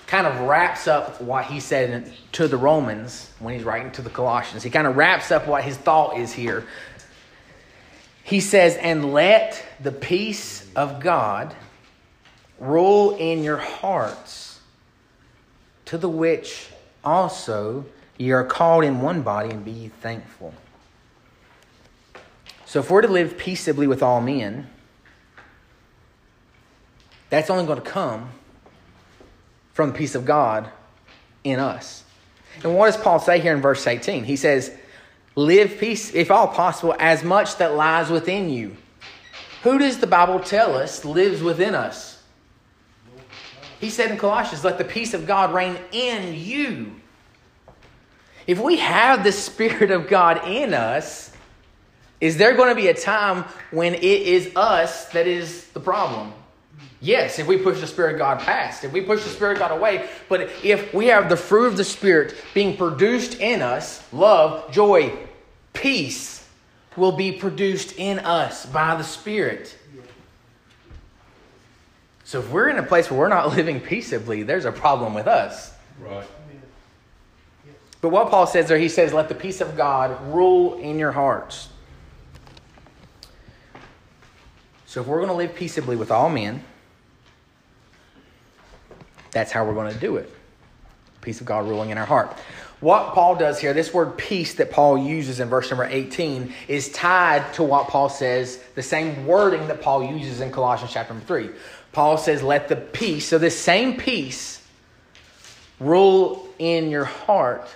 kind 0.08 0.28
of 0.28 0.42
wraps 0.42 0.88
up 0.88 1.22
what 1.22 1.46
he 1.46 1.60
said 1.60 2.12
to 2.34 2.48
the 2.48 2.58
Romans 2.58 3.32
when 3.40 3.54
he's 3.54 3.64
writing 3.64 3.92
to 3.94 4.02
the 4.02 4.10
Colossians. 4.10 4.62
He 4.62 4.70
kind 4.70 4.86
of 4.86 4.98
wraps 4.98 5.32
up 5.32 5.48
what 5.48 5.64
his 5.64 5.78
thought 5.78 6.18
is 6.18 6.34
here 6.34 6.66
he 8.24 8.40
says, 8.40 8.78
And 8.78 9.14
let 9.14 9.64
the 9.80 9.92
peace 9.92 10.68
of 10.76 11.00
God 11.00 11.56
rule 12.60 13.16
in 13.18 13.44
your 13.44 13.58
hearts, 13.58 14.60
to 15.86 15.98
the 15.98 16.10
which 16.10 16.70
also 17.04 17.86
ye 18.18 18.32
are 18.32 18.44
called 18.44 18.84
in 18.84 19.02
one 19.02 19.22
body, 19.22 19.50
and 19.50 19.66
be 19.66 19.72
ye 19.72 19.88
thankful. 19.88 20.54
So, 22.66 22.80
if 22.80 22.90
we're 22.90 23.02
to 23.02 23.08
live 23.08 23.38
peaceably 23.38 23.88
with 23.88 24.02
all 24.02 24.22
men, 24.22 24.70
that's 27.30 27.50
only 27.50 27.66
going 27.66 27.82
to 27.82 27.90
come 27.90 28.30
from 29.74 29.92
the 29.92 29.98
peace 29.98 30.16
of 30.16 30.26
God 30.26 30.70
in 31.44 31.60
us. 31.60 32.04
And 32.64 32.76
what 32.76 32.86
does 32.86 32.98
Paul 32.98 33.20
say 33.20 33.40
here 33.40 33.54
in 33.54 33.62
verse 33.62 33.86
18? 33.88 34.24
He 34.24 34.36
says, 34.36 34.72
Live 35.36 35.78
peace, 35.80 36.14
if 36.14 36.30
all 36.30 36.48
possible, 36.48 36.96
as 37.00 37.24
much 37.24 37.58
that 37.58 37.76
lies 37.76 38.10
within 38.10 38.50
you. 38.50 38.76
Who 39.64 39.78
does 39.78 40.00
the 40.00 40.08
Bible 40.08 40.40
tell 40.40 40.76
us 40.76 41.06
lives 41.06 41.42
within 41.42 41.76
us? 41.76 42.22
He 43.80 43.90
said 43.90 44.12
in 44.12 44.18
Colossians, 44.18 44.64
let 44.64 44.78
the 44.78 44.84
peace 44.84 45.14
of 45.14 45.26
God 45.26 45.54
reign 45.54 45.78
in 45.92 46.36
you. 46.36 46.94
If 48.46 48.60
we 48.60 48.78
have 48.78 49.24
the 49.24 49.32
Spirit 49.32 49.92
of 49.92 50.08
God 50.08 50.48
in 50.48 50.74
us, 50.74 51.32
is 52.20 52.38
there 52.38 52.56
going 52.56 52.70
to 52.70 52.76
be 52.76 52.88
a 52.88 52.94
time 52.94 53.46
when 53.72 53.96
it 53.96 54.04
is 54.04 54.56
us 54.56 55.06
that 55.10 55.28
is 55.28 55.68
the 55.70 55.80
problem? 55.80 56.34
Yes, 57.04 57.40
if 57.40 57.48
we 57.48 57.58
push 57.58 57.80
the 57.82 57.88
Spirit 57.88 58.14
of 58.14 58.20
God 58.20 58.40
past, 58.40 58.84
if 58.84 58.94
we 58.94 59.02
push 59.02 59.24
the 59.24 59.30
Spirit 59.30 59.54
of 59.54 59.60
God 59.60 59.72
away, 59.72 60.08
but 60.30 60.42
if 60.64 60.94
we 60.94 61.08
have 61.08 61.30
the 61.30 61.36
fruit 61.36 61.66
of 61.66 61.76
the 61.76 61.84
Spirit 61.84 62.36
being 62.54 62.78
produced 62.78 63.40
in 63.40 63.64
us 63.64 64.04
love, 64.14 64.72
joy, 64.72 65.12
peace 65.74 66.48
will 66.96 67.12
be 67.12 67.32
produced 67.32 67.94
in 67.98 68.20
us 68.20 68.68
by 68.68 68.96
the 68.96 69.04
Spirit. 69.04 69.76
So 72.24 72.40
if 72.40 72.52
we're 72.52 72.70
in 72.70 72.78
a 72.78 72.84
place 72.84 73.10
where 73.10 73.20
we're 73.20 73.30
not 73.30 73.50
living 73.58 73.80
peaceably, 73.80 74.44
there's 74.44 74.66
a 74.66 74.72
problem 74.72 75.16
with 75.16 75.28
us. 75.28 75.74
Right. 76.00 76.28
But 78.00 78.10
what 78.10 78.30
Paul 78.30 78.48
says 78.48 78.68
there, 78.68 78.80
he 78.80 78.90
says, 78.90 79.12
let 79.12 79.28
the 79.28 79.36
peace 79.36 79.62
of 79.62 79.76
God 79.76 80.34
rule 80.34 80.76
in 80.80 80.98
your 80.98 81.12
hearts. 81.12 81.70
So 84.86 85.02
if 85.02 85.08
we're 85.08 85.18
going 85.18 85.30
to 85.30 85.36
live 85.36 85.56
peaceably 85.56 85.96
with 85.96 86.12
all 86.12 86.30
men, 86.30 86.64
that's 89.32 89.52
how 89.52 89.66
we're 89.66 89.74
going 89.74 89.94
to 89.94 90.00
do 90.00 90.18
it. 90.18 90.32
Peace 91.22 91.40
of 91.40 91.46
God 91.46 91.68
ruling 91.68 91.90
in 91.90 91.98
our 91.98 92.06
heart. 92.06 92.36
What 92.82 93.14
Paul 93.14 93.36
does 93.36 93.60
here, 93.60 93.74
this 93.74 93.94
word 93.94 94.18
peace 94.18 94.56
that 94.56 94.72
Paul 94.72 94.98
uses 94.98 95.40
in 95.40 95.50
verse 95.50 95.70
number 95.70 95.86
18, 95.86 96.52
is 96.68 96.92
tied 96.92 97.54
to 97.54 97.64
what 97.64 97.88
Paul 97.88 98.10
says, 98.10 98.58
the 98.74 98.82
same 98.82 99.28
wording 99.28 99.68
that 99.68 99.82
Paul 99.82 100.04
uses 100.04 100.42
in 100.42 100.52
Colossians 100.52 100.92
chapter 100.92 101.14
number 101.14 101.28
3. 101.28 101.52
Paul 101.92 102.18
says, 102.18 102.42
Let 102.42 102.70
the 102.70 102.76
peace, 102.76 103.28
so 103.28 103.38
this 103.38 103.58
same 103.58 103.98
peace, 103.98 104.66
rule 105.80 106.50
in 106.58 106.90
your 106.90 107.06
heart. 107.06 107.68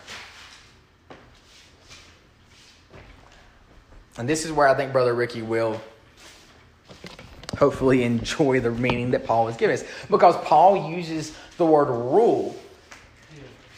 And 4.17 4.27
this 4.27 4.43
is 4.43 4.51
where 4.51 4.67
I 4.67 4.73
think 4.73 4.91
Brother 4.91 5.13
Ricky 5.13 5.43
will 5.43 5.79
hopefully 7.57 8.03
enjoy 8.03 8.59
the 8.59 8.71
meaning 8.71 9.11
that 9.11 9.25
Paul 9.25 9.47
has 9.47 9.57
given 9.57 9.75
us. 9.75 9.83
Because 10.09 10.35
Paul 10.45 10.89
uses 10.91 11.35
the 11.57 11.65
word 11.65 11.89
rule. 11.89 12.55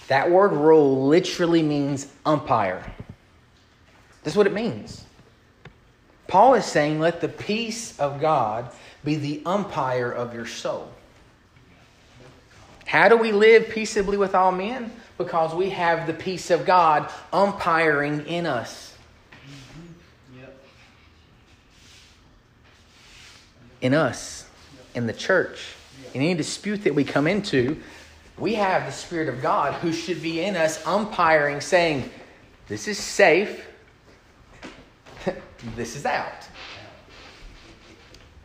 That 0.07 0.31
word 0.31 0.53
rule 0.53 1.07
literally 1.07 1.61
means 1.61 2.07
umpire. 2.25 2.83
That's 4.23 4.35
what 4.35 4.47
it 4.47 4.53
means. 4.53 5.03
Paul 6.27 6.55
is 6.55 6.65
saying, 6.65 6.99
let 6.99 7.21
the 7.21 7.29
peace 7.29 7.97
of 7.99 8.19
God 8.19 8.69
be 9.03 9.15
the 9.15 9.41
umpire 9.45 10.11
of 10.11 10.33
your 10.33 10.45
soul. 10.45 10.91
How 12.85 13.09
do 13.09 13.17
we 13.17 13.31
live 13.31 13.69
peaceably 13.69 14.17
with 14.17 14.35
all 14.35 14.51
men? 14.51 14.91
Because 15.17 15.53
we 15.53 15.69
have 15.69 16.07
the 16.07 16.13
peace 16.13 16.51
of 16.51 16.65
God 16.65 17.11
umpiring 17.31 18.25
in 18.27 18.45
us. 18.45 18.93
In 23.81 23.93
us, 23.93 24.45
in 24.95 25.05
the 25.05 25.13
church. 25.13 25.76
In 26.13 26.21
any 26.21 26.33
dispute 26.33 26.83
that 26.83 26.95
we 26.95 27.03
come 27.03 27.27
into, 27.27 27.81
we 28.37 28.55
have 28.55 28.85
the 28.85 28.91
Spirit 28.91 29.29
of 29.29 29.41
God 29.41 29.73
who 29.75 29.91
should 29.91 30.21
be 30.21 30.41
in 30.41 30.55
us, 30.55 30.85
umpiring, 30.85 31.61
saying, 31.61 32.09
This 32.67 32.87
is 32.87 32.97
safe, 32.97 33.67
this 35.75 35.95
is 35.95 36.05
out. 36.05 36.47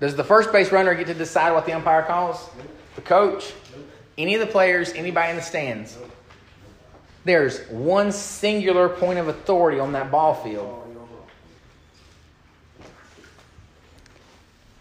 Does 0.00 0.16
the 0.16 0.24
first 0.24 0.50
base 0.50 0.72
runner 0.72 0.94
get 0.94 1.06
to 1.08 1.14
decide 1.14 1.52
what 1.52 1.66
the 1.66 1.72
umpire 1.72 2.02
calls? 2.02 2.48
The 2.96 3.02
coach? 3.02 3.52
Any 4.18 4.34
of 4.34 4.40
the 4.40 4.46
players? 4.46 4.92
Anybody 4.92 5.30
in 5.30 5.36
the 5.36 5.42
stands? 5.42 5.96
There's 7.24 7.60
one 7.68 8.10
singular 8.10 8.88
point 8.88 9.18
of 9.18 9.28
authority 9.28 9.78
on 9.78 9.92
that 9.92 10.10
ball 10.10 10.34
field. 10.34 10.80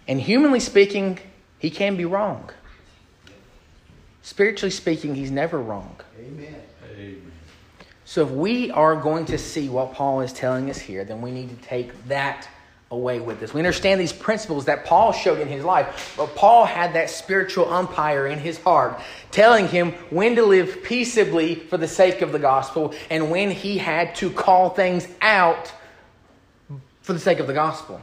And 0.07 0.19
humanly 0.19 0.59
speaking, 0.59 1.19
he 1.59 1.69
can 1.69 1.95
be 1.95 2.05
wrong. 2.05 2.49
Spiritually 4.31 4.71
speaking, 4.71 5.13
he's 5.13 5.29
never 5.29 5.59
wrong. 5.59 5.93
Amen. 6.17 6.55
Amen. 6.89 7.31
So 8.05 8.25
if 8.25 8.31
we 8.31 8.71
are 8.71 8.95
going 8.95 9.25
to 9.25 9.37
see 9.37 9.67
what 9.67 9.93
Paul 9.93 10.21
is 10.21 10.31
telling 10.31 10.69
us 10.69 10.79
here, 10.79 11.03
then 11.03 11.21
we 11.21 11.31
need 11.31 11.49
to 11.49 11.67
take 11.67 11.91
that 12.07 12.47
away 12.91 13.19
with 13.19 13.43
us. 13.43 13.53
We 13.53 13.59
understand 13.59 13.99
these 13.99 14.13
principles 14.13 14.63
that 14.65 14.85
Paul 14.85 15.11
showed 15.11 15.41
in 15.41 15.49
his 15.49 15.65
life, 15.65 16.13
but 16.15 16.33
Paul 16.33 16.63
had 16.63 16.93
that 16.93 17.09
spiritual 17.09 17.73
umpire 17.73 18.25
in 18.27 18.39
his 18.39 18.57
heart 18.57 19.01
telling 19.31 19.67
him 19.67 19.91
when 20.09 20.37
to 20.37 20.45
live 20.45 20.81
peaceably 20.81 21.55
for 21.55 21.75
the 21.75 21.89
sake 21.89 22.21
of 22.21 22.31
the 22.31 22.39
gospel 22.39 22.93
and 23.09 23.31
when 23.31 23.51
he 23.51 23.79
had 23.79 24.15
to 24.15 24.29
call 24.29 24.69
things 24.69 25.09
out 25.19 25.73
for 27.01 27.11
the 27.11 27.19
sake 27.19 27.39
of 27.39 27.47
the 27.47 27.53
gospel. 27.53 27.99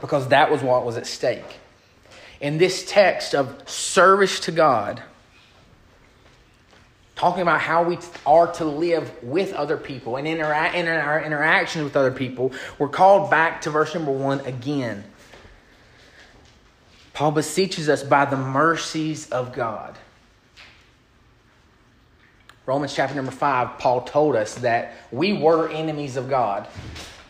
Because 0.00 0.26
that 0.30 0.50
was 0.50 0.62
what 0.62 0.84
was 0.84 0.96
at 0.96 1.06
stake. 1.06 1.60
In 2.40 2.58
this 2.58 2.84
text 2.84 3.34
of 3.34 3.68
service 3.68 4.40
to 4.40 4.52
God, 4.52 5.02
talking 7.14 7.42
about 7.42 7.60
how 7.60 7.82
we 7.82 7.98
are 8.24 8.50
to 8.54 8.64
live 8.64 9.12
with 9.22 9.52
other 9.52 9.76
people 9.76 10.16
and 10.16 10.26
in 10.26 10.40
our 10.40 11.22
interactions 11.22 11.84
with 11.84 11.96
other 11.96 12.10
people, 12.10 12.52
we're 12.78 12.88
called 12.88 13.30
back 13.30 13.60
to 13.62 13.70
verse 13.70 13.94
number 13.94 14.10
one 14.10 14.40
again. 14.40 15.04
Paul 17.12 17.32
beseeches 17.32 17.90
us 17.90 18.02
by 18.02 18.24
the 18.24 18.38
mercies 18.38 19.28
of 19.28 19.52
God. 19.52 19.98
Romans 22.64 22.94
chapter 22.94 23.14
number 23.14 23.32
five, 23.32 23.78
Paul 23.78 24.02
told 24.02 24.34
us 24.36 24.54
that 24.56 24.94
we 25.10 25.34
were 25.34 25.68
enemies 25.68 26.16
of 26.16 26.30
God, 26.30 26.68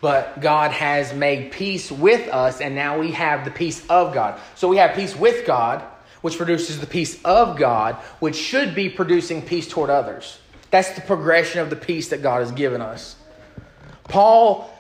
but 0.01 0.41
God 0.41 0.71
has 0.73 1.13
made 1.13 1.53
peace 1.53 1.91
with 1.91 2.29
us, 2.29 2.61
and 2.61 2.75
now 2.75 2.99
we 2.99 3.13
have 3.13 3.45
the 3.45 3.51
peace 3.51 3.85
of 3.89 4.15
God. 4.15 4.41
So 4.55 4.69
we 4.69 4.79
have 4.79 4.95
peace 4.95 5.15
with 5.15 5.47
God 5.47 5.83
which 6.21 6.37
produces 6.37 6.81
the 6.81 6.87
peace 6.87 7.21
of 7.25 7.57
God, 7.57 7.97
which 8.19 8.37
should 8.37 8.75
be 8.75 8.89
producing 8.89 9.43
peace 9.43 9.67
toward 9.67 9.91
others. 9.91 10.39
That's 10.71 10.91
the 10.91 11.01
progression 11.01 11.61
of 11.61 11.71
the 11.71 11.77
peace 11.77 12.11
that 12.11 12.23
God 12.23 12.41
has 12.41 12.53
given 12.53 12.81
us. 12.81 13.17
Paul 14.05 14.71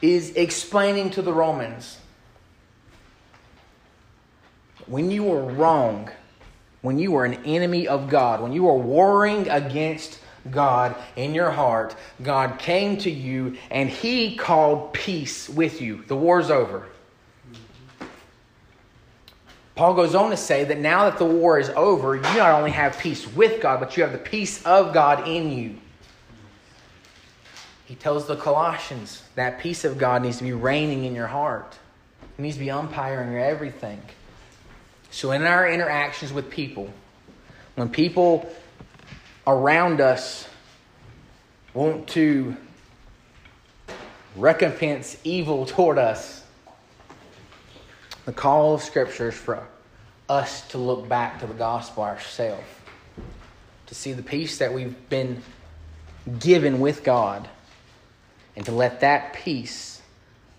is 0.00 0.30
explaining 0.36 1.10
to 1.10 1.22
the 1.22 1.32
Romans 1.32 1.98
when 4.86 5.10
you 5.10 5.24
were 5.24 5.42
wrong, 5.42 6.10
when 6.82 6.98
you 6.98 7.12
were 7.12 7.24
an 7.24 7.34
enemy 7.44 7.88
of 7.88 8.08
God, 8.08 8.42
when 8.42 8.52
you 8.52 8.64
were 8.64 8.76
warring 8.76 9.48
against 9.48 10.20
God 10.50 10.94
in 11.16 11.34
your 11.34 11.50
heart, 11.50 11.96
God 12.22 12.58
came 12.58 12.96
to 12.98 13.10
you 13.10 13.56
and 13.70 13.88
He 13.88 14.36
called 14.36 14.92
peace 14.92 15.48
with 15.48 15.80
you. 15.80 16.04
The 16.06 16.16
war's 16.16 16.50
over. 16.50 16.86
Paul 19.74 19.94
goes 19.94 20.14
on 20.14 20.30
to 20.30 20.36
say 20.36 20.64
that 20.64 20.78
now 20.78 21.10
that 21.10 21.18
the 21.18 21.24
war 21.24 21.58
is 21.58 21.68
over, 21.70 22.14
you 22.14 22.22
not 22.22 22.52
only 22.52 22.70
have 22.70 22.96
peace 22.98 23.26
with 23.34 23.60
God, 23.60 23.80
but 23.80 23.96
you 23.96 24.04
have 24.04 24.12
the 24.12 24.18
peace 24.18 24.64
of 24.64 24.94
God 24.94 25.26
in 25.26 25.50
you. 25.50 25.76
He 27.84 27.96
tells 27.96 28.26
the 28.26 28.36
Colossians 28.36 29.22
that 29.34 29.58
peace 29.58 29.84
of 29.84 29.98
God 29.98 30.22
needs 30.22 30.38
to 30.38 30.44
be 30.44 30.52
reigning 30.52 31.04
in 31.04 31.14
your 31.14 31.26
heart. 31.26 31.76
It 32.38 32.42
needs 32.42 32.56
to 32.56 32.60
be 32.60 32.70
umpiring 32.70 33.32
your 33.32 33.40
everything. 33.44 34.00
So, 35.10 35.32
in 35.32 35.42
our 35.42 35.68
interactions 35.68 36.32
with 36.32 36.50
people, 36.50 36.90
when 37.74 37.88
people 37.88 38.48
around 39.46 40.00
us 40.00 40.48
want 41.72 42.08
to 42.08 42.56
recompense 44.36 45.16
evil 45.24 45.66
toward 45.66 45.98
us, 45.98 46.42
the 48.24 48.32
call 48.32 48.74
of 48.74 48.82
Scripture 48.82 49.28
is 49.28 49.34
for 49.34 49.66
us 50.28 50.66
to 50.68 50.78
look 50.78 51.08
back 51.08 51.40
to 51.40 51.46
the 51.46 51.54
gospel 51.54 52.04
ourselves, 52.04 52.64
to 53.86 53.94
see 53.94 54.12
the 54.12 54.22
peace 54.22 54.58
that 54.58 54.72
we've 54.72 55.08
been 55.10 55.42
given 56.38 56.80
with 56.80 57.04
God, 57.04 57.48
and 58.56 58.64
to 58.64 58.72
let 58.72 59.00
that 59.00 59.34
peace 59.34 60.00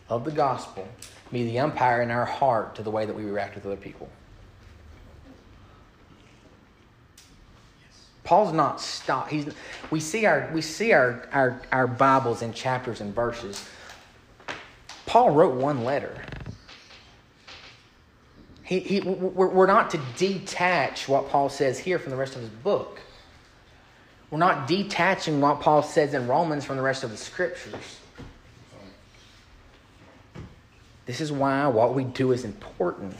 of 0.09 0.25
the 0.25 0.31
gospel 0.31 0.87
be 1.31 1.43
the 1.43 1.59
umpire 1.59 2.01
in 2.01 2.11
our 2.11 2.25
heart 2.25 2.75
to 2.75 2.83
the 2.83 2.91
way 2.91 3.05
that 3.05 3.15
we 3.15 3.23
react 3.23 3.55
with 3.55 3.65
other 3.65 3.75
people. 3.75 4.09
Paul's 8.25 8.51
not 8.51 8.81
stopped. 8.81 9.31
He's, 9.31 9.53
we 9.91 9.99
see, 9.99 10.25
our, 10.25 10.49
we 10.53 10.61
see 10.61 10.91
our, 10.91 11.29
our, 11.31 11.61
our 11.71 11.87
Bibles 11.87 12.41
in 12.41 12.51
chapters 12.51 12.99
and 12.99 13.13
verses. 13.15 13.63
Paul 15.05 15.29
wrote 15.29 15.55
one 15.55 15.83
letter. 15.83 16.19
He, 18.63 18.79
he, 18.79 18.99
we're 19.01 19.67
not 19.67 19.91
to 19.91 20.01
detach 20.17 21.07
what 21.07 21.29
Paul 21.29 21.49
says 21.49 21.77
here 21.77 21.99
from 21.99 22.09
the 22.09 22.17
rest 22.17 22.35
of 22.35 22.41
his 22.41 22.49
book. 22.49 22.99
We're 24.31 24.39
not 24.39 24.67
detaching 24.67 25.39
what 25.39 25.61
Paul 25.61 25.83
says 25.83 26.15
in 26.15 26.27
Romans 26.27 26.65
from 26.65 26.77
the 26.77 26.81
rest 26.81 27.03
of 27.03 27.11
the 27.11 27.17
scriptures. 27.17 27.99
This 31.05 31.21
is 31.21 31.31
why 31.31 31.67
what 31.67 31.93
we 31.93 32.03
do 32.03 32.31
is 32.31 32.43
important. 32.43 33.15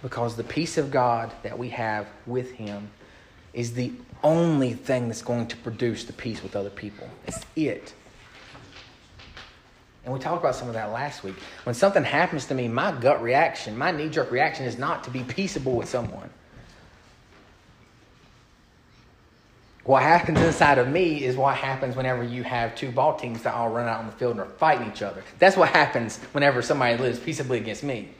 Because 0.00 0.34
the 0.34 0.44
peace 0.44 0.78
of 0.78 0.90
God 0.90 1.30
that 1.42 1.58
we 1.58 1.68
have 1.68 2.06
with 2.26 2.52
Him 2.52 2.90
is 3.52 3.72
the 3.74 3.92
only 4.22 4.72
thing 4.72 5.08
that's 5.08 5.22
going 5.22 5.46
to 5.48 5.56
produce 5.56 6.04
the 6.04 6.12
peace 6.12 6.42
with 6.42 6.56
other 6.56 6.70
people. 6.70 7.08
It's 7.26 7.44
it. 7.56 7.94
And 10.04 10.14
we 10.14 10.20
talked 10.20 10.40
about 10.40 10.54
some 10.54 10.68
of 10.68 10.74
that 10.74 10.92
last 10.92 11.22
week. 11.22 11.34
When 11.64 11.74
something 11.74 12.04
happens 12.04 12.46
to 12.46 12.54
me, 12.54 12.68
my 12.68 12.92
gut 12.92 13.22
reaction, 13.22 13.76
my 13.76 13.90
knee 13.90 14.08
jerk 14.08 14.30
reaction 14.30 14.64
is 14.64 14.78
not 14.78 15.04
to 15.04 15.10
be 15.10 15.22
peaceable 15.22 15.76
with 15.76 15.88
someone. 15.88 16.30
What 19.84 20.02
happens 20.02 20.38
inside 20.40 20.78
of 20.78 20.88
me 20.88 21.24
is 21.24 21.36
what 21.36 21.56
happens 21.56 21.96
whenever 21.96 22.22
you 22.22 22.42
have 22.44 22.76
two 22.76 22.90
ball 22.90 23.16
teams 23.16 23.42
that 23.42 23.54
all 23.54 23.70
run 23.70 23.88
out 23.88 24.00
on 24.00 24.06
the 24.06 24.12
field 24.12 24.32
and 24.32 24.40
are 24.40 24.46
fighting 24.46 24.90
each 24.90 25.02
other. 25.02 25.24
That's 25.38 25.56
what 25.56 25.70
happens 25.70 26.18
whenever 26.32 26.62
somebody 26.62 26.96
lives 26.96 27.18
peaceably 27.18 27.58
against 27.58 27.82
me. 27.82 28.10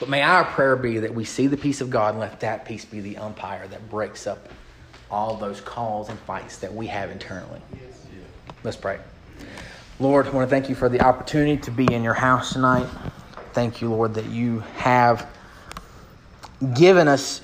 But 0.00 0.08
may 0.08 0.22
our 0.22 0.44
prayer 0.44 0.76
be 0.76 0.98
that 0.98 1.14
we 1.14 1.24
see 1.24 1.46
the 1.46 1.56
peace 1.56 1.80
of 1.80 1.90
God 1.90 2.14
and 2.14 2.20
let 2.20 2.40
that 2.40 2.64
peace 2.64 2.84
be 2.84 3.00
the 3.00 3.16
umpire 3.16 3.66
that 3.68 3.88
breaks 3.88 4.26
up 4.26 4.48
all 5.10 5.36
those 5.36 5.60
calls 5.60 6.08
and 6.08 6.18
fights 6.20 6.58
that 6.58 6.74
we 6.74 6.88
have 6.88 7.10
internally. 7.10 7.60
Let's 8.64 8.76
pray. 8.76 8.98
Lord, 10.00 10.26
I 10.26 10.30
want 10.30 10.48
to 10.48 10.50
thank 10.50 10.68
you 10.68 10.74
for 10.74 10.88
the 10.88 11.00
opportunity 11.00 11.56
to 11.58 11.70
be 11.70 11.92
in 11.92 12.02
your 12.02 12.14
house 12.14 12.52
tonight. 12.54 12.88
Thank 13.52 13.80
you, 13.80 13.88
Lord, 13.88 14.14
that 14.14 14.26
you 14.26 14.60
have 14.76 15.28
given 16.74 17.06
us 17.06 17.43